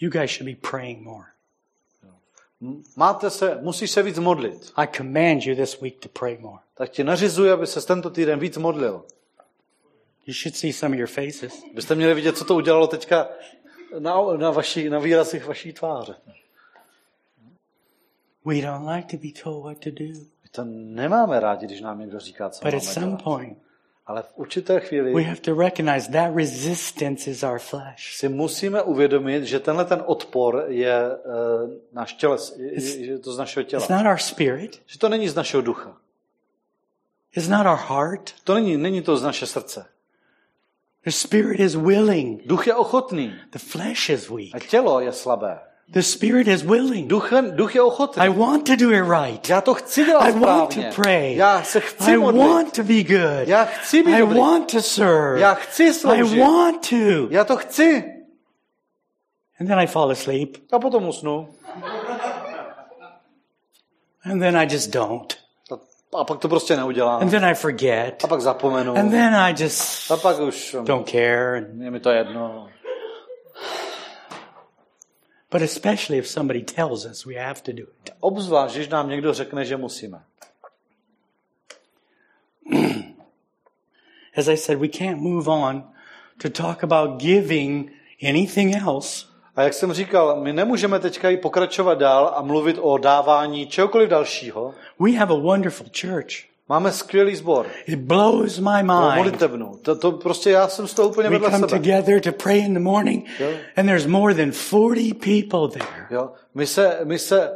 [0.00, 1.26] You guys should be praying more.
[2.96, 4.72] Máte se, musíš se víc modlit.
[4.76, 6.58] I command you this week to pray more.
[6.74, 9.04] Tak ti nařizuji, aby se tento týden víc modlil.
[10.26, 11.62] You should see some of your faces.
[11.74, 13.28] Byste měli vidět, co to udělalo teďka
[13.98, 16.14] na, na, vaší, na výrazech vaší tváře.
[18.44, 20.04] We don't like to be told what to do.
[20.04, 23.22] My to nemáme rádi, když nám někdo říká, co But at máme some dělat.
[23.22, 23.58] point,
[24.06, 28.16] Ale v určité chvíli we have to recognize that resistance is our flesh.
[28.16, 33.38] si musíme uvědomit, že tenhle ten odpor je uh, náš těles, je, je to z
[33.38, 33.82] našeho těla.
[33.82, 34.82] It's not our spirit.
[34.86, 35.96] Že to není z našeho ducha.
[37.36, 38.34] It's not our heart.
[38.44, 39.86] To není, není to z naše srdce.
[41.04, 42.42] The spirit is willing.
[42.46, 44.68] Duch je ochotný The flesh is a weak.
[44.70, 45.58] tělo je slabé.
[45.92, 47.08] The spirit is willing.
[47.08, 48.22] Duch, duch je ochotný.
[48.22, 49.48] I want to do it right.
[49.48, 51.36] Já to chci dělat I want to pray.
[51.36, 52.42] Já se chci I modlit.
[52.46, 53.48] want to be good.
[53.48, 54.38] Já chci být I dobrý.
[54.38, 55.40] want to serve.
[55.40, 57.28] Já chci I want to.
[57.30, 58.04] Já to chci.
[59.60, 60.56] And then I fall asleep.
[60.72, 61.48] A potom usnu.
[64.24, 65.43] And then I just don't.
[66.14, 67.22] A, pak to prostě neudělám.
[67.22, 68.24] And then I forget.
[68.24, 68.96] A pak zapomenu.
[68.96, 71.58] And then I just A pak už um, don't care.
[71.58, 72.68] And- je mi to jedno.
[75.50, 78.10] But especially if somebody tells us we have to do it.
[78.20, 80.24] Obzvlášť, když nám někdo řekne, že musíme.
[84.36, 85.84] As I said, we can't move on
[86.42, 87.92] to talk about giving
[88.28, 89.26] anything else
[89.56, 94.08] A jak jsem říkal, my nemůžeme teďka i pokračovat dál a mluvit o dávání čehokoliv
[94.10, 94.74] dalšího.
[95.00, 96.26] We have a wonderful church.
[96.68, 97.66] Máme skvělý sbor.
[97.86, 99.14] It blows my mind.
[99.16, 99.78] modlitevnu.
[99.82, 101.78] To, to prostě já jsem z toho úplně We vedle come sebe.
[101.80, 103.54] together to pray in the morning, Yeah.
[103.76, 106.06] and there's more than 40 people there.
[106.10, 106.30] Jo?
[106.54, 107.54] My se, my se uh,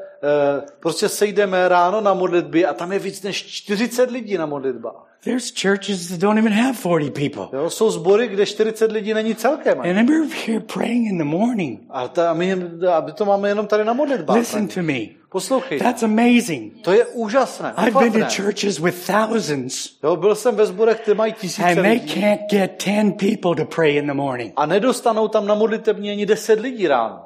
[0.80, 5.07] prostě sejdeme ráno na modlitbě a tam je víc než 40 lidí na modlitbách.
[5.24, 7.48] There's churches that don't even have 40 people.
[7.52, 7.70] Jo?
[7.70, 9.80] Jsou sbory, kde 40 lidí není celkem.
[9.80, 11.80] And we're here praying in the morning.
[11.90, 12.52] A, ta, a my,
[12.92, 14.36] a my to máme jenom tady na modlitbách.
[14.36, 14.98] Listen to me.
[15.30, 16.82] Poslouchej, That's amazing.
[16.82, 17.74] to je úžasné.
[17.76, 21.74] I've been to churches with thousands, Jo, byl jsem ve sborech, kde mají tisíce and
[21.74, 22.20] they lidí.
[22.20, 24.52] can't get 10 people to pray in the morning.
[24.56, 27.24] A nedostanou tam na modlitebně ani 10 lidí ráno.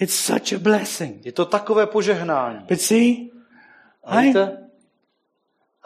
[0.00, 1.26] It's such a blessing.
[1.26, 2.58] Je to takové požehnání.
[2.68, 3.30] But see,
[4.06, 4.34] I,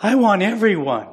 [0.03, 1.07] I want everyone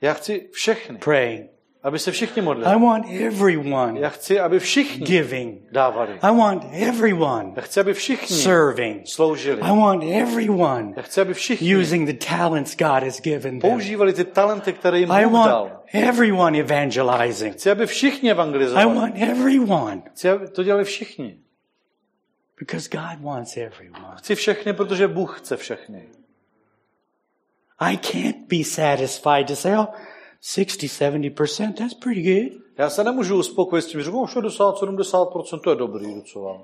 [0.00, 1.50] já chci všechny, praying.
[1.82, 2.80] aby se všichni I modlili.
[2.84, 5.62] want everyone Já chci, aby všichni giving.
[5.72, 6.18] dávali.
[6.22, 9.06] I want everyone Já chci, aby všichni serving.
[9.08, 9.60] sloužili.
[9.62, 13.70] I want everyone Já chci, aby všichni using the talents God has given them.
[13.70, 15.82] používali ty talenty, které jim I want dal.
[15.92, 17.54] everyone evangelizing.
[17.54, 18.94] Chci, aby všichni I evangelizovali.
[18.94, 21.38] want everyone Chci, aby to dělali všichni.
[22.58, 24.14] because God wants everyone.
[24.16, 26.02] Chci všechny, protože Bůh chce všechny.
[27.78, 29.86] I can't be satisfied to say, oh,
[30.40, 32.62] 60, 70%, that's pretty good.
[32.78, 36.60] Já se nemůžu uspokojit s tím, že řeknu, 60, 70%, to je dobrý docela.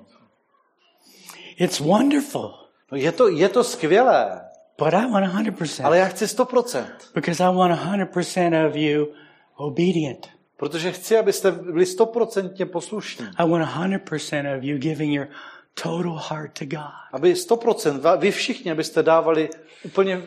[1.57, 2.53] It's wonderful,
[2.91, 4.41] No je to, je to skvělé,
[4.77, 6.85] but I want 100% ale já chci 100%.
[7.15, 9.07] because I want 100% of you
[9.55, 10.27] obedient.
[10.57, 13.25] Protože chci, abyste byli 100% poslušní.
[13.37, 15.27] I want 100% of you giving your
[15.73, 16.93] total heart to God.
[17.11, 19.49] Aby 100%, va- vy všichni, abyste dávali
[19.85, 20.23] úplně,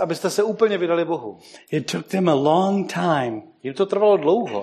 [0.00, 1.38] abyste se úplně vydali Bohu.
[1.70, 4.62] It took them a long time Jim to trvalo dlouho,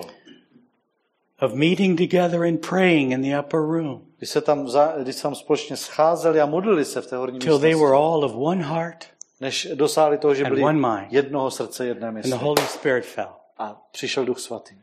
[1.40, 5.22] of meeting together and praying in the upper room když se tam, za, když se
[5.22, 8.64] tam společně scházeli a modlili se v té horní till they were all of one
[8.64, 9.06] heart
[9.40, 10.62] než dosáhli toho, že byli
[11.10, 12.38] jednoho srdce, jedné and the mysli.
[12.38, 13.32] Holy Spirit fell.
[13.58, 14.74] A přišel Duch Svatý.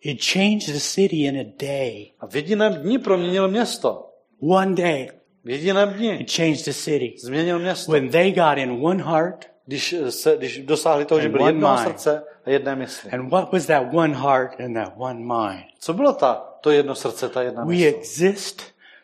[0.00, 2.10] It changed the city in a day.
[2.20, 4.11] A v jediném dni proměnil město.
[4.42, 5.08] One day,
[5.44, 7.14] V jediném dni it changed the city.
[7.18, 7.92] změnil město.
[7.92, 11.86] When they got in one heart, Když, se, když dosáhli toho, že byli jednoho mind.
[11.88, 13.10] srdce a jedné mysli.
[13.10, 15.64] and what was that one heart and that one mind?
[15.78, 17.86] Co bylo ta, to jedno srdce, ta jedna We mysl?
[17.96, 18.62] exist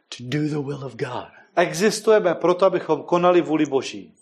[0.08, 1.28] to do the will of God.
[1.56, 4.14] Existujeme proto, abychom konali vůli Boží.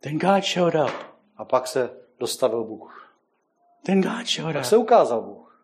[0.00, 0.92] Then God showed up.
[1.36, 3.12] A pak se dostavil Bůh.
[3.86, 4.64] Then God showed up.
[4.64, 5.56] se ukázal Bůh.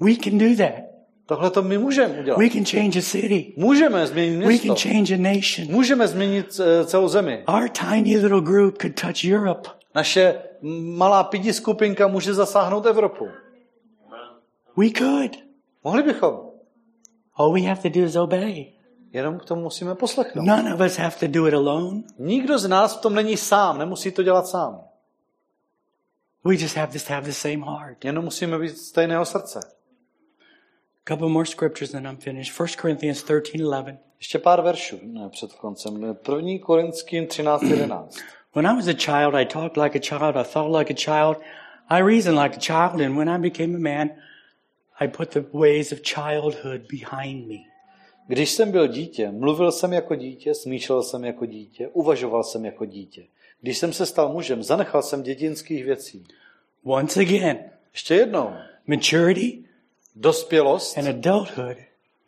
[0.00, 0.84] We can do that.
[1.26, 2.38] Tohle to my můžeme udělat.
[2.38, 3.52] We can change a city.
[3.56, 4.74] Můžeme změnit We město.
[4.74, 5.68] can change a nation.
[5.70, 7.44] Můžeme změnit eh, celou zemi.
[7.48, 9.68] Our tiny little group could touch Europe.
[9.94, 10.42] Naše
[10.96, 13.28] malá pidi skupinka může zasáhnout Evropu.
[14.76, 15.36] We could.
[15.84, 16.40] Mohli bychom.
[17.34, 18.72] All we have to do is obey.
[19.12, 20.46] Jenom k tomu musíme poslechnout.
[20.46, 22.02] None of us have to do it alone.
[22.18, 24.80] Nikdo z nás v tom není sám, nemusí to dělat sám.
[26.44, 28.04] We just have to have the same heart.
[28.04, 29.75] Jenom musíme být stejného srdce.
[31.06, 32.52] Couple more scriptures and I'm finished.
[32.60, 33.96] 1 Corinthians 13:11.
[34.18, 36.16] Ještě pár veršů ne, před koncem.
[36.22, 38.08] První Korinským 13.11.
[38.54, 41.36] When I was a child, I talked like a child, I thought like a child,
[41.88, 44.10] I reasoned like a child, and when I became a man,
[45.00, 47.56] I put the ways of childhood behind me.
[48.26, 52.84] Když jsem byl dítě, mluvil jsem jako dítě, smýšlel jsem jako dítě, uvažoval jsem jako
[52.84, 53.26] dítě.
[53.60, 56.24] Když jsem se stal mužem, zanechal jsem dětinských věcí.
[56.84, 57.58] Once again,
[57.92, 58.50] Ještě jednou.
[58.86, 59.65] maturity
[60.16, 61.76] Dospělost, and adulthood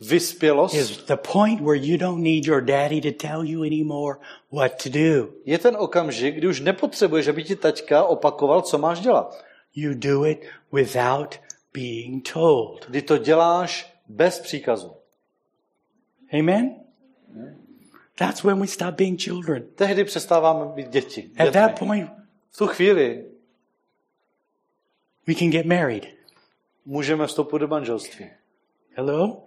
[0.01, 4.19] vyspělost is the point where you don't need your daddy to tell you anymore
[4.53, 5.33] what to do.
[5.45, 9.45] je ten okamžik, kdy už nepotřebuješ, aby ti taťka opakoval, co máš dělat.
[9.75, 11.41] You do it without
[11.75, 12.87] being told.
[12.89, 14.93] Kdy to děláš bez příkazu.
[16.39, 16.75] Amen?
[18.19, 19.65] That's when we stop being children.
[19.75, 21.31] Tehdy přestáváme být děti.
[21.39, 22.11] At that point,
[22.51, 23.25] V tu chvíli
[25.27, 26.18] we can get married.
[26.89, 28.27] Můžeme vstoupit do manželství.
[28.97, 29.43] Hello?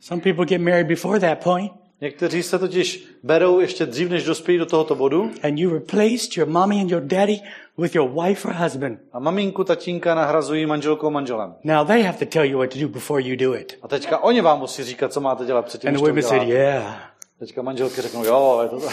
[0.00, 1.72] Some people get married before that point,
[2.02, 6.48] Někteří se totiž berou ještě dřív, než dospějí do tohoto bodu and you replaced your
[6.48, 7.40] mommy and your daddy
[7.78, 8.98] with your wife or husband.
[9.12, 11.54] a maminku, tatínka nahrazují manželkou manželem.
[11.64, 13.78] Now they have to tell you what to do before you do it.
[13.82, 16.22] A teďka oni vám musí říkat, co máte dělat předtím, And než the to women
[16.22, 16.62] said, uděláte.
[16.62, 17.10] Yeah.
[17.38, 18.88] Teďka manželky řeknou, jo, je to.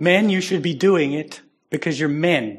[0.00, 2.56] Men, you should be doing it because you're men.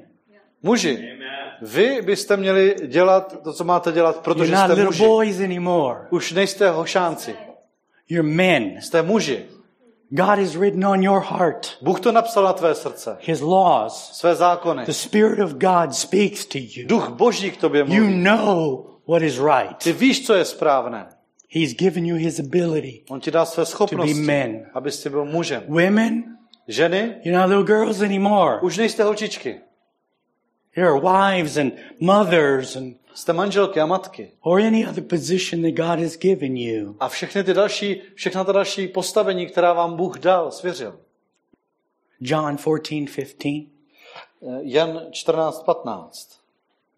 [0.64, 1.18] Muži,
[1.62, 5.03] vy byste měli dělat to, co máte dělat, protože You're not jste little muži.
[5.05, 5.99] boys anymore.
[6.10, 7.36] Už nejste hošánci,
[8.10, 8.82] You're men.
[8.82, 9.45] jste muži.
[10.12, 14.10] God has written on your heart Bůh to napsal na tvé srdce, His laws.
[14.14, 14.86] své zákony.
[14.86, 16.88] The Spirit of God speaks to you.
[16.88, 18.24] Duch Boží k tobě You mluví.
[18.24, 19.78] know what is right.
[19.84, 21.07] Ty víš, co je správné.
[21.51, 23.03] He's given you His ability.
[23.10, 24.66] On ti dá své schopnosti, men.
[24.74, 25.64] abys ty byl mužem.
[25.68, 26.24] Women,
[26.68, 28.60] Ženy, you're not little girls anymore.
[28.62, 29.60] už nejste holčičky.
[30.76, 34.32] You're wives and mothers and Jste manželky a matky.
[34.41, 36.95] or any other position that God has given you.
[36.99, 40.99] A všechny ty další, všechna ta další postavení, která vám Bůh dal, svěřil.
[42.22, 43.49] John 14, 15.
[44.41, 46.39] Eh, Jan 14.15.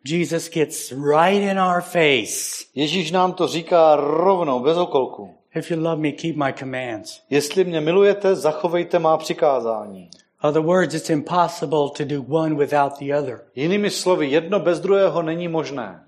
[0.05, 2.65] Jesus gets right in our face.
[2.75, 5.35] Ježíš nám to říká rovnou, bez okolku.
[5.55, 7.21] If you love me, keep my commands.
[7.29, 10.09] Jestli mě milujete, zachovejte má přikázání.
[10.43, 13.41] Other words, it's impossible to do one without the other.
[13.55, 16.03] Jinými slovy, jedno bez druhého není možné.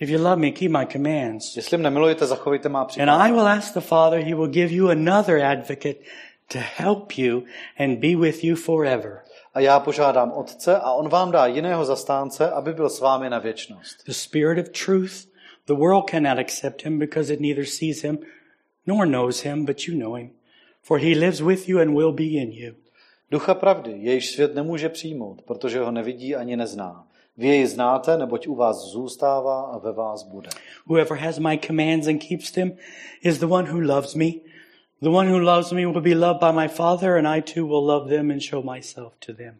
[0.00, 1.56] If you love me, keep my commands.
[1.56, 3.22] Jestli mě nemilujete, zachovejte má And přikázání.
[3.22, 5.98] I will ask the Father, he will give you another advocate
[6.52, 7.42] to help you
[7.78, 9.22] and be with you forever.
[9.54, 13.38] A já požádám Otce a on vám dá jiného zastánce, aby byl s vámi na
[13.38, 14.04] věčnost.
[14.06, 15.30] The Spirit of truth.
[15.66, 18.18] The world cannot accept him because it neither sees him
[18.86, 20.30] nor knows him, but you know him.
[20.82, 22.74] For he lives with you and will be in you.
[23.30, 27.06] Ducha pravdy, jejíž svět nemůže přijmout, protože ho nevidí ani nezná.
[27.36, 30.48] Vy jej znáte, neboť u vás zůstává a ve vás bude.
[30.86, 32.72] Whoever has my commands and keeps them
[33.22, 34.26] is the one who loves me.
[35.02, 37.86] The one who loves me will be loved by my Father, and I too will
[37.86, 39.58] love them and show myself to them.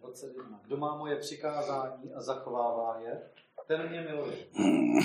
[0.00, 0.60] 21.
[0.66, 3.20] Kdo má moje přikázání a zachovává je,
[3.66, 4.36] ten mě miluje.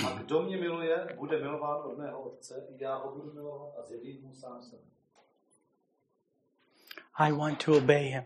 [0.06, 3.82] A kdo mě miluje, bude milován od mého Otce, i já ho budu milovat a
[3.82, 4.82] zjevím mu sám sebe.
[7.18, 8.24] I want to obey him.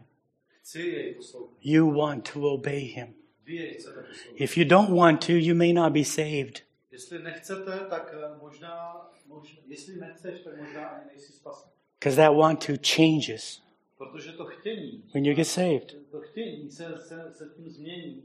[0.62, 1.56] Chci jej poslouchat.
[1.60, 3.14] You want to obey him.
[3.44, 4.40] Vy jej chcete poslouchat.
[4.40, 6.62] If you don't want to, you may not be saved.
[6.92, 11.70] Jestli nechcete, tak eh, možná, možná jestli nechceš, tak možná ani nejsi spasen.
[11.98, 13.62] Because that want to changes
[13.98, 15.96] Protože to chtění, when you get saved.
[16.10, 18.22] to chtění se, se, se tím změní,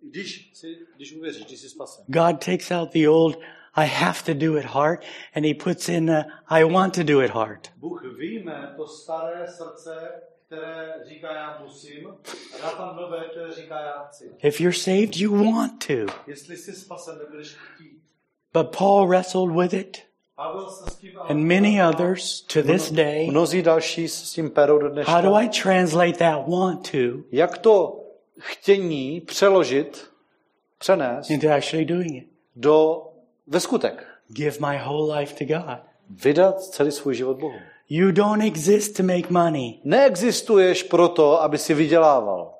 [0.00, 2.04] když, si, když uvěříš, když jsi spasen.
[2.08, 3.38] God takes out the old,
[3.76, 5.04] I have to do it hard,
[5.34, 7.68] and he puts in the, I want to do it hard.
[7.76, 13.80] Bůh vyjme to staré srdce, které říká já musím, a dá tam nové, které říká
[13.80, 14.30] já chci.
[14.42, 16.12] If you're saved, you want to.
[16.72, 17.18] Spasen.
[18.52, 19.98] But Paul wrestled with it,
[20.36, 23.30] Pavel se s tím and many others to this day.
[23.30, 25.34] Mnozí další s tím perou do How do.
[25.34, 26.98] I translate that want to
[27.32, 28.04] Jak to
[28.38, 30.10] chtění přeložit,
[30.78, 32.28] přenést into actually doing it?
[32.56, 33.02] do
[33.46, 34.06] ve skutek?
[34.32, 35.78] Give my whole life to God.
[36.10, 37.58] Vydat celý svůj život Bohu.
[37.88, 39.78] You don't exist to make money.
[39.84, 42.52] Neexistuješ proto, aby si vydělával.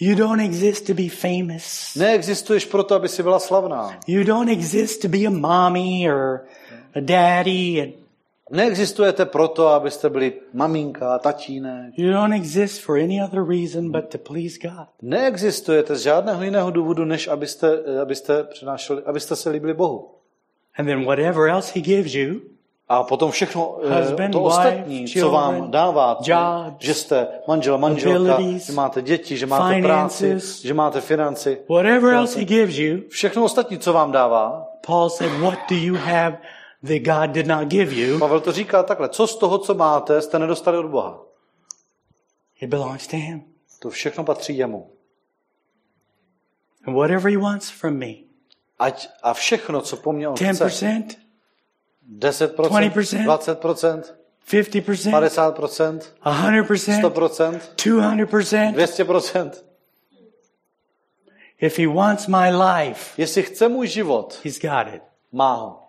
[0.00, 1.94] You don't exist to be famous.
[1.94, 4.00] Neexistuješ proto, aby si byla slavná.
[4.06, 6.40] You don't exist to be a mommy or
[6.94, 7.82] a daddy.
[7.82, 8.07] And
[8.50, 11.98] Neexistujete proto, abyste byli maminka, tatínek.
[11.98, 14.86] you don't exist for any other reason but to please God.
[15.02, 20.10] Neexistujete z žádného jiného důvodu, než abyste, abyste, přinášeli, abyste se líbili Bohu.
[20.78, 22.40] And then whatever else He gives you,
[22.90, 27.26] A potom všechno eh, Husband, to wife, ostatní, co children, vám dává, jobs, že jste
[27.48, 30.62] manžel, manželka, že máte děti, že máte práci, finances.
[30.62, 31.58] že máte financi.
[31.68, 35.94] whatever else He gives you, Všechno ostatní, co vám dává, Paul said, What do you
[35.94, 36.38] have
[36.82, 38.18] that God did not give you?
[38.18, 41.20] Pavel to říká takhle, co z toho, co máte, jste nedostali od Boha.
[42.60, 43.42] It belongs to Him.
[43.78, 44.90] To všechno patří jemu.
[46.86, 48.14] And whatever He wants from me,
[48.78, 51.04] Ať a všechno, co po mně on chce, 10%,
[52.18, 54.02] 10%, 20%, 20%,
[54.50, 58.74] 50%, 50%, 100%, 100%, 200%.
[58.74, 59.50] 200%.
[61.60, 65.02] If He wants my life, Jestli chce můj život, He's got it.
[65.32, 65.87] má ho.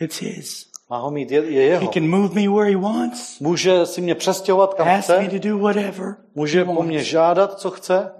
[0.00, 0.66] It's His.
[0.90, 1.92] Má ho mít, je, je He jeho.
[1.92, 5.48] can move me where He wants, Může si mě přestěhovat kam ask me chce, to
[5.48, 6.16] do whatever.
[6.34, 7.10] může He po mně wants.
[7.10, 8.12] žádat, co chce.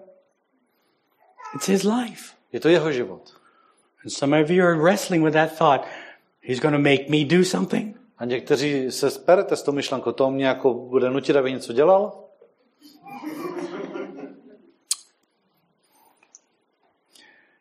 [1.54, 2.34] It's His life.
[2.52, 3.22] Je to jeho život.
[4.04, 5.80] And some of you are wrestling with that thought.
[6.40, 7.96] He's going to make me do something.
[8.18, 12.22] A někteří se sperete s tou myšlenkou, to mě jako bude nutit, aby něco dělal.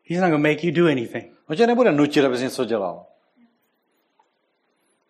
[0.04, 1.32] He's not going to make you do anything.
[1.50, 3.06] On tě nebude nutit, abys něco dělal.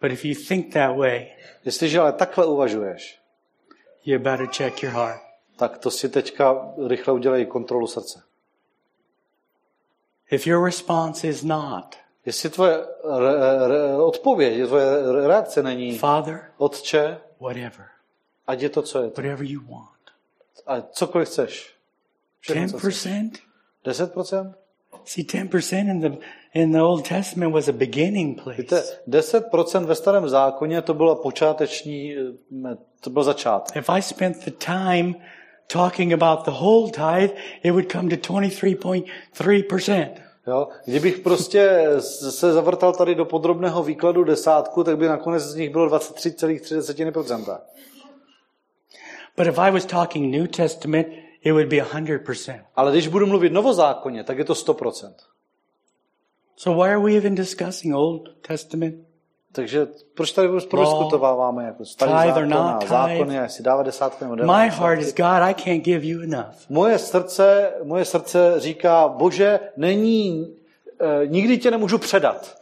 [0.05, 1.31] But if you think that way,
[1.65, 3.19] Jestliže ale takhle uvažuješ,
[4.05, 5.21] you better check your heart.
[5.55, 8.23] tak to si teďka rychle udělej kontrolu srdce.
[10.31, 11.95] If your response is not,
[12.25, 12.77] Jestli tvoje
[13.19, 17.87] re, re, odpověď, tvoje reakce není Father, Otče, whatever,
[18.47, 19.21] ať je to, co je to.
[19.21, 20.11] whatever you want.
[20.65, 21.75] A cokoliv chceš.
[22.39, 23.05] Všechno, co chceš.
[23.05, 23.31] 10%?
[23.85, 24.53] 10%?
[25.05, 26.17] See, 10% in the,
[26.55, 28.99] in the Old Testament was a beginning Víte, place.
[29.07, 32.15] 10% ve starém zákoně to bylo počáteční,
[32.71, 33.75] eh, to byl začátek.
[33.75, 35.15] If I spent the time
[35.67, 37.33] talking about the whole tithe,
[37.63, 40.09] it would come to 23.3%.
[40.47, 40.67] Jo?
[40.85, 45.87] Kdybych prostě se zavrtal tady do podrobného výkladu desátku, tak by nakonec z nich bylo
[45.87, 47.59] 23,3%.
[49.37, 51.07] But if I was talking New Testament,
[51.41, 52.61] it would be 100%.
[52.75, 55.34] Ale když budu mluvit novozákonně, tak je to 100%.
[56.57, 58.95] So why are we even discussing Old Testament?
[59.55, 64.69] Takže proč tady prodiskutováváme jako starý or zákon a zákony, jestli dávat desátky nebo My
[64.69, 66.69] heart is God, I can't give you enough.
[66.69, 70.55] Moje srdce, moje srdce říká, bože, není,
[70.99, 72.57] eh, nikdy tě nemůžu předat.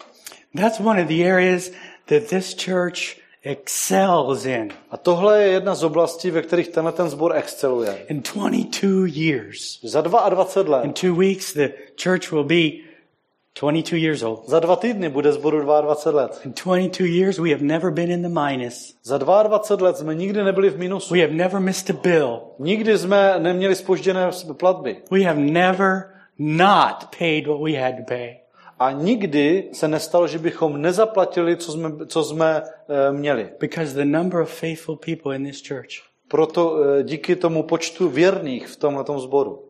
[0.62, 1.72] That's one of the areas
[2.06, 4.70] that this church excels in.
[4.92, 8.06] A tohle je jedna z oblastí, ve kterých tenhle ten sbor exceluje.
[8.08, 11.70] In 22 years, Za 22 in let, two weeks, the
[12.04, 12.93] church will be
[13.62, 14.50] 22 years old.
[14.50, 16.42] za dva týdny bude sboru 22 let.
[16.46, 18.96] In 22 years, we have never been in the minus.
[19.04, 21.14] Za 22 let jsme nikdy nebyli v minusu.
[21.14, 22.42] We have never missed a bill.
[22.60, 24.98] Nikdy jsme neměli spožděné platby.
[25.12, 28.38] We have never not paid what we had to pay.
[28.80, 33.50] A nikdy se nestalo, že bychom nezaplatili, co jsme, co jsme e, měli.
[33.60, 38.68] Because the number of faithful people in this church Proto e, díky tomu počtu věrných
[38.68, 39.64] v tomhle sboru,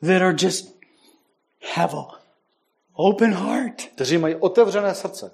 [0.00, 0.74] that are just
[1.74, 2.23] have a
[2.94, 3.82] open heart.
[3.94, 5.30] kteří mají otevřené srdce.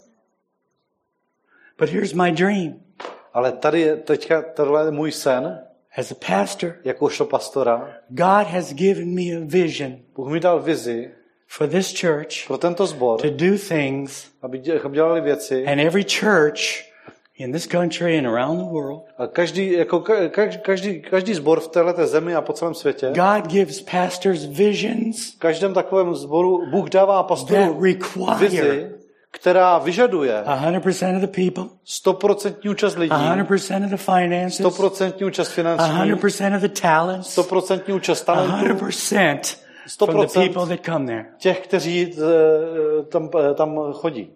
[1.78, 2.82] But here's my dream.
[3.32, 7.96] Ale tady je teďka tohle je můj sen, As a pastor, jakožto pastora.
[8.08, 11.10] God has given me a vision Bůh mi dal vizi
[11.46, 15.66] for this church pro tento sbor, to do things, aby dělali věci.
[15.66, 16.89] and every church
[17.40, 21.60] in this country and around the world, A každý, jako ka- ka- každý, každý sbor
[21.60, 26.90] v této zemi a po celém světě, God gives pastors visions každém takovém sboru Bůh
[26.90, 27.80] dává pastorům
[28.38, 28.90] vizi,
[29.30, 31.64] která vyžaduje 100% of the people,
[32.04, 37.94] 100% účast lidí, 100% of the finances, 100% účast financí, 100% of the talents, 100%
[37.94, 39.56] účast talentů 100%
[39.98, 41.26] from the 100% people that come there.
[41.38, 44.30] těch, kteří eh, tam, eh, tam chodí.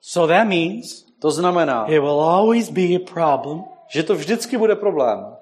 [0.00, 4.76] So that means To znamená, it will always be a problem že to vždycky bude
[4.76, 5.36] problém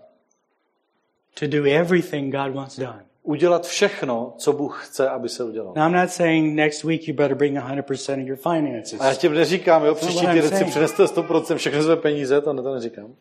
[1.35, 3.05] to do everything God wants done.
[3.23, 5.73] udělat všechno, co Bůh chce, aby se udělalo.
[5.77, 9.01] Now, I'm not saying next week you better bring 100% of your finances.
[9.01, 12.63] A já ti neříkám, jo, příští týden si přineste 100% všechny své peníze, to, ne,
[12.63, 13.15] to neříkám.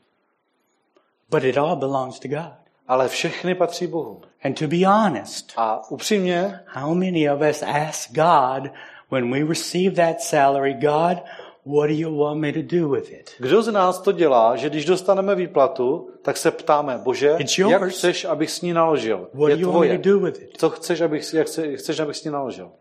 [1.29, 2.53] But it all belongs to God.
[2.87, 4.21] Ale všechny patří Bohu.
[4.43, 8.71] And to be honest, A upřímně, how many of us ask God
[9.11, 11.23] when we receive that salary, God,
[11.65, 13.31] what do you want me to do with it?
[13.39, 17.83] kdo z nás to dělá, že když dostaneme výplatu, tak se ptáme, Bože, It's jak
[17.83, 19.29] chceš, abych s ní naložil?
[19.33, 19.97] What Je do you want me tvoje.
[19.97, 20.57] to do with it?
[20.57, 22.71] Co chceš, abych, jak chce- chceš, abych s ní naložil?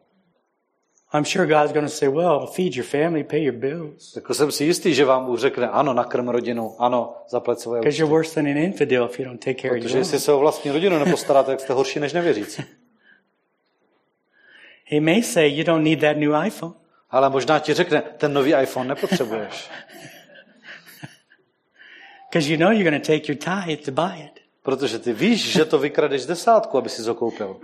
[1.14, 4.12] I'm sure God's going to say, well, feed your family, pay your bills.
[4.12, 7.98] Tak jsem si jistý, že vám Bůh řekne, ano, nakrm rodinu, ano, zaplať svoje Because
[8.02, 10.20] you're worse than an infidel if you don't take care of Protože your jestli own.
[10.20, 12.62] se o vlastní rodinu nepostaráte, tak jste horší než nevěřící.
[14.84, 16.74] He may say, you don't need that new iPhone.
[17.12, 19.70] Ale možná ti řekne, ten nový iPhone nepotřebuješ.
[22.30, 24.40] Because you know you're going to take your tithe to buy it.
[24.62, 27.60] Protože ty víš, že to vykradeš desátku, aby si ho koupil.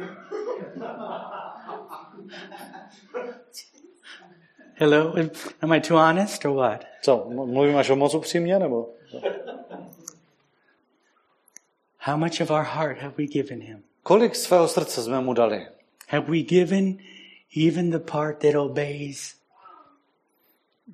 [4.75, 5.15] Hello?
[5.61, 6.85] Am I too honest or what?
[7.03, 8.95] Co, mluvím až o moc upřímně, nebo?
[11.99, 13.83] How much of our heart have we given him?
[14.03, 15.67] Kolik svého srdce jsme mu dali?
[16.09, 16.99] Have we given
[17.67, 19.38] even the part that obeys?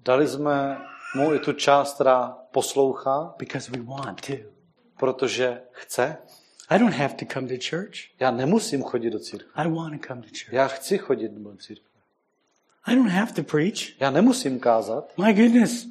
[0.03, 0.78] Dali jsme
[1.14, 4.32] mu i tu část, která poslouchá, Because we want to.
[4.99, 6.16] protože chce?
[6.70, 7.95] I don't have to come to church.
[8.20, 9.51] Já nemusím chodit do církve.
[9.55, 10.53] I want to come to church.
[10.53, 11.88] Já chci chodit do církve.
[12.86, 14.01] I don't have to preach.
[14.01, 15.12] Já nemusím kázat.
[15.16, 15.86] My goodness.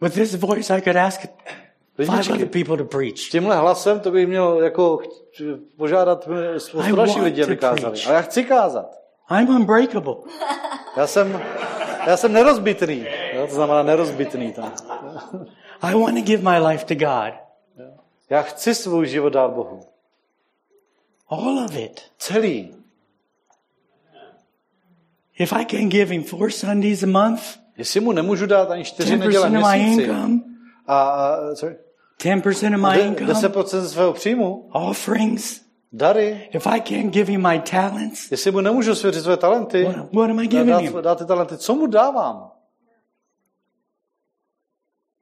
[0.00, 1.20] With this voice, I could ask
[1.96, 3.30] five other people to preach.
[3.30, 5.00] tímhle hlasem to bych měl jako
[5.76, 8.00] požádat I spoustu dalších lidí, aby kázali.
[8.06, 8.98] Ale já chci kázat.
[9.30, 10.14] I'm unbreakable.
[10.96, 11.42] Já jsem,
[12.06, 13.06] já jsem nerozbitný.
[13.32, 14.72] Jo, to znamená nerozbitný tam.
[15.82, 17.34] I want to give my life to God.
[18.30, 19.80] Já chci svůj život dát Bohu.
[21.28, 22.00] All of it.
[22.18, 22.74] Celý.
[25.38, 27.42] If I can give him four Sundays a month,
[27.76, 30.40] Jestli mu nemůžu dát ani čtyři neděle 10% of my měsíci income,
[30.86, 31.76] a, sorry,
[32.20, 35.60] 10% of my income, 10% ze svého příjmu, offerings,
[35.92, 40.12] dary, if I can't give him my talents, jestli mu nemůžu svěřit své talenty, what,
[40.12, 41.02] what am I giving dát, him?
[41.02, 42.50] dát ty talenty, co mu dávám?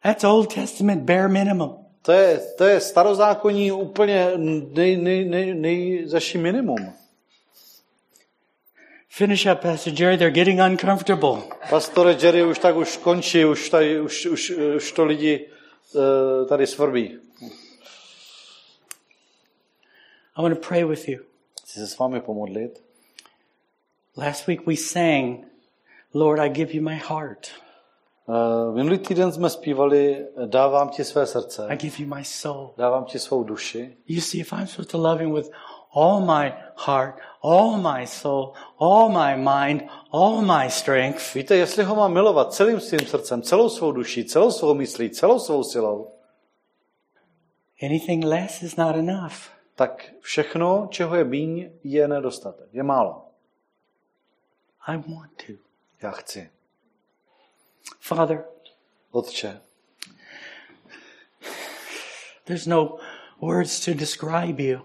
[0.02, 1.76] That's Old Testament bare minimum.
[2.02, 6.92] To je, to je starozákonní úplně nej, nej, nej, nejzaší minimum.
[9.08, 10.18] Finish up, Pastor Jerry.
[10.18, 11.42] They're getting uncomfortable.
[11.70, 15.46] Pastore Jerry už tak už končí, už, tady, už, už, už to lidi
[15.94, 17.18] uh, tady svrbí.
[20.37, 21.18] I want to pray with you.
[21.62, 22.82] Chci se s vámi pomodlit.
[24.16, 25.45] Last week we sang,
[26.14, 27.49] Lord, I give you my heart.
[28.26, 32.74] Uh, minulý týden jsme zpívali Dávám ti své srdce, I give you my soul.
[32.76, 33.97] dávám ti svou duši.
[34.09, 35.51] You see, if I'm supposed to love him with
[35.95, 41.95] all my heart, all my soul, all my mind, all my strength, Víte, jestli ho
[41.97, 46.09] mám milovat celým svým srdcem, celou svou duší, celou svou myslí, celou svou silou,
[47.82, 49.35] anything less is not enough.
[49.74, 52.68] Tak všechno, čeho je míň, je nedostatek.
[52.72, 53.28] Je málo.
[54.86, 55.52] I want to.
[56.02, 56.50] Já chci.
[58.00, 58.44] Father,
[59.10, 59.60] Otče,
[62.44, 62.98] There's no
[63.40, 64.80] words to describe you.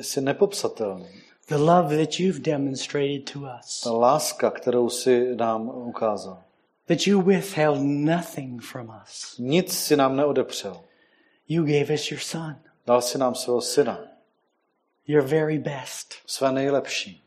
[0.00, 1.08] Jsi nepopsatelný.
[1.48, 3.80] The love that you've demonstrated to us.
[3.80, 6.42] Ta láska, kterou si nám ukázal.
[6.86, 9.38] That you withheld nothing from us.
[9.38, 10.84] Nic si nám neodepřel.
[11.48, 12.56] You gave us your son,
[12.90, 13.98] Dal si nám svého syna,
[15.06, 16.14] your very best.
[16.26, 17.24] své nejlepší.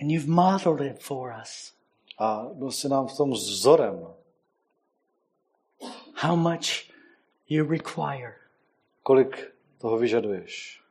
[0.00, 1.72] And you've modeled it for us.
[2.18, 4.06] A byl si nám v tom vzorem,
[6.14, 6.90] How much
[7.48, 8.34] you require.
[9.02, 10.82] kolik toho vyžaduješ.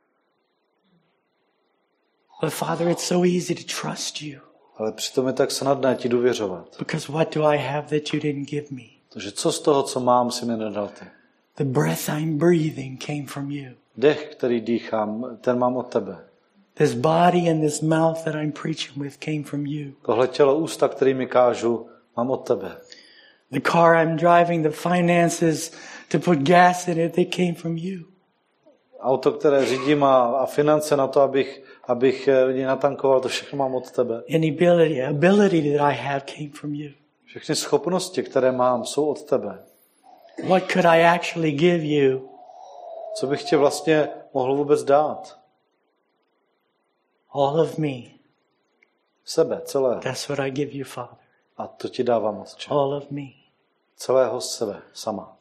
[2.40, 4.40] But Father, it's so easy to trust you.
[4.76, 6.78] Ale přitom je tak snadné ti důvěřovat.
[6.78, 8.84] Because what do I have that you didn't give me?
[9.08, 11.19] Takže co z toho, co mám, si mi nedal ty?
[11.60, 13.70] The breath I'm breathing came from you.
[13.96, 16.18] Dech, který dýchám, ten mám od tebe.
[16.74, 19.92] This body and this mouth that I'm preaching with came from you.
[20.02, 21.86] Tohle tělo, ústa, kterými kážu,
[22.16, 22.76] mám od tebe.
[23.50, 25.72] The car I'm driving, the finances
[26.08, 28.04] to put gas in it, they came from you.
[29.00, 33.58] Auto, které řídím a, a finance na to, abych, abych eh, lidi natankoval, to všechno
[33.58, 34.22] mám od tebe.
[34.34, 36.90] Any ability, ability that I have came from you.
[37.26, 39.69] Všechny schopnosti, které mám, jsou od tebe.
[40.42, 42.28] What could I actually give you?
[43.14, 45.40] Co bych ti vlastně mohl vůbec dát?
[47.30, 48.02] All of me.
[49.24, 50.00] Sebe, celé.
[50.00, 51.16] That's what I give you, Father.
[51.56, 52.70] A to ti dávám, Otče.
[52.70, 53.22] All of me.
[53.96, 55.36] Celého sebe, sama.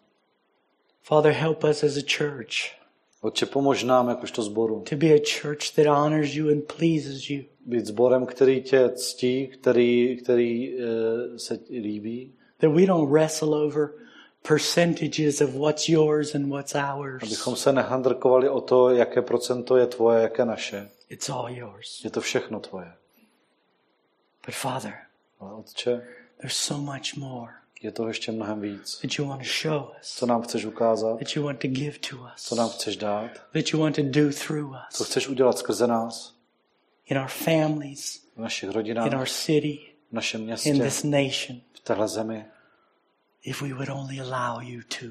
[1.01, 2.79] Father, help us as a church
[3.21, 7.43] Otče, pomož nám, jakožto zboru, to be a church that honors you and pleases you.
[7.65, 13.89] být zborem, který tě ctí, který, který e, se líbí, That we don't wrestle over
[14.41, 17.23] percentages of what's yours and what's ours.
[17.23, 20.89] abychom se nehandrkovali o to, jaké procento je tvoje, jaké naše.
[21.09, 22.03] It's all yours.
[22.03, 22.93] Je to všechno tvoje.
[24.45, 24.93] But Father,
[25.39, 28.99] Ale Otče, there's so much more je toho ještě mnohem víc.
[29.01, 31.99] that you want to show us, Co nám chceš ukázat, that you want to give
[31.99, 35.27] to co us, nám chceš dát, that you want to do through co us chceš
[35.27, 36.33] udělat skrze nás,
[37.05, 39.79] in our families, v našich in our rodinách, city,
[40.09, 42.45] v našem in městě, this nation, v téhle zemi,
[43.45, 45.05] if we would only allow you to.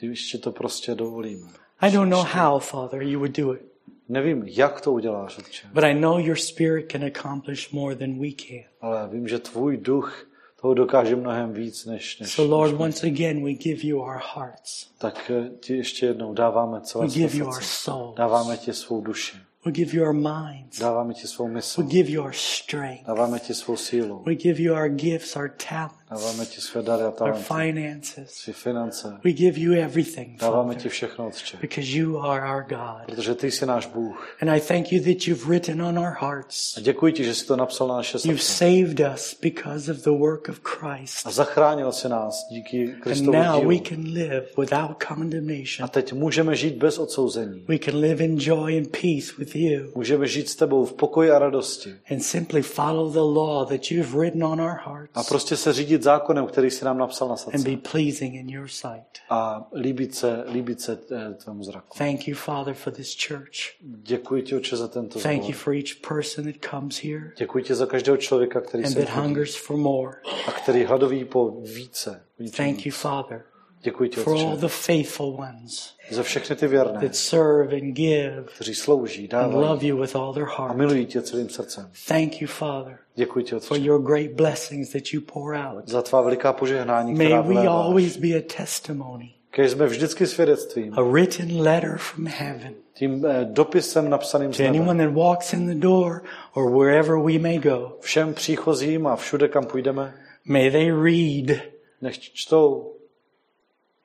[0.00, 1.48] když ti to prostě dovolíme.
[1.80, 3.62] I don't know how, Father, you would do it,
[4.08, 8.28] Nevím, jak to uděláš, Otče, but I know your Spirit can accomplish more than we
[8.32, 8.64] can.
[8.80, 10.26] ale vím, že tvůj duch
[10.60, 14.20] toho dokáže mnohem víc, než, než, So, Lord, než once again, we give you our
[14.34, 14.90] hearts.
[14.98, 18.14] tak eh, ti ještě jednou dáváme celé We give you our souls.
[18.16, 19.36] Dáváme ti svou duši.
[19.66, 20.78] We give you our minds.
[20.78, 21.82] Dáváme ti svou mysl.
[21.82, 23.06] We give you our strength.
[23.06, 24.22] Dáváme ti svou sílu.
[24.26, 27.42] We give you our gifts, our talents, Dáváme ti své dary a our talenty.
[27.44, 28.30] finances.
[28.30, 29.08] Své finance.
[29.24, 31.56] We give you everything, Dáváme ti Father, všechno, Otče.
[31.60, 33.06] because you are our God.
[33.06, 34.36] Protože ty jsi náš Bůh.
[34.42, 36.76] And I thank you that you've written on our hearts.
[36.76, 38.64] A děkuji ti, že jsi to napsal na naše You've srdce.
[38.86, 41.26] saved us because of the work of Christ.
[41.26, 43.84] A zachránil si nás díky And Kristovu now we dílu.
[43.88, 45.88] can live without A condemnation.
[45.88, 47.64] teď můžeme žít bez odsouzení.
[47.68, 51.30] We can live in joy and peace with you Můžeme žít s tebou v pokoji
[51.30, 51.94] a radosti.
[52.10, 55.93] and simply follow the law that you've written on our A hearts prostě se řídit
[56.02, 57.70] zákonem, který si nám napsal na and srdce.
[57.70, 59.06] be pleasing in your sight.
[59.30, 61.98] A líbit se, líbit se eh, tvému zraku.
[61.98, 63.56] Thank you, Father, for this church.
[63.80, 65.54] Děkuji ti, Otče, za tento Thank you zbor.
[65.54, 69.08] for each person that comes here Děkuji ti za každého člověka, který and se that
[69.16, 70.12] hungers for more.
[70.48, 72.24] a který hladoví po více.
[72.56, 73.44] Thank you, Father,
[73.84, 77.92] Děkuji ti, for all Otče, the faithful ones za všechny ty věrné, that serve and
[77.94, 80.76] give kteří slouží, and dávají love you with all their a heart.
[80.76, 81.90] milují tě celým srdcem.
[82.08, 85.88] Thank you, Father, Děkuji ti, for Otče, your great blessings that you pour out.
[85.88, 87.66] za tvá veliká požehnání, May která we vléváš.
[87.68, 93.44] always be a testimony, Kež jsme vždycky svědectvím, a written letter from heaven tím eh,
[93.44, 95.08] dopisem napsaným z to anyone nebe.
[95.10, 96.22] that walks in the door
[96.54, 97.96] or wherever we may go.
[98.00, 100.14] Všem příchozím a všude, kam půjdeme,
[100.44, 101.58] May they read
[102.00, 102.93] nech čtou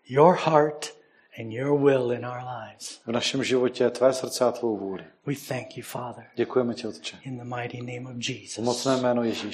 [0.10, 0.94] your heart
[1.40, 3.00] and your will in our lives.
[3.06, 5.04] v našem životě tvé srdce a tvou vůli.
[5.26, 7.18] We thank you, Father, Děkujeme ti, Otče.
[7.24, 8.66] in the mighty name of V Jesus.
[8.66, 9.46] mocné jméno Ježíš.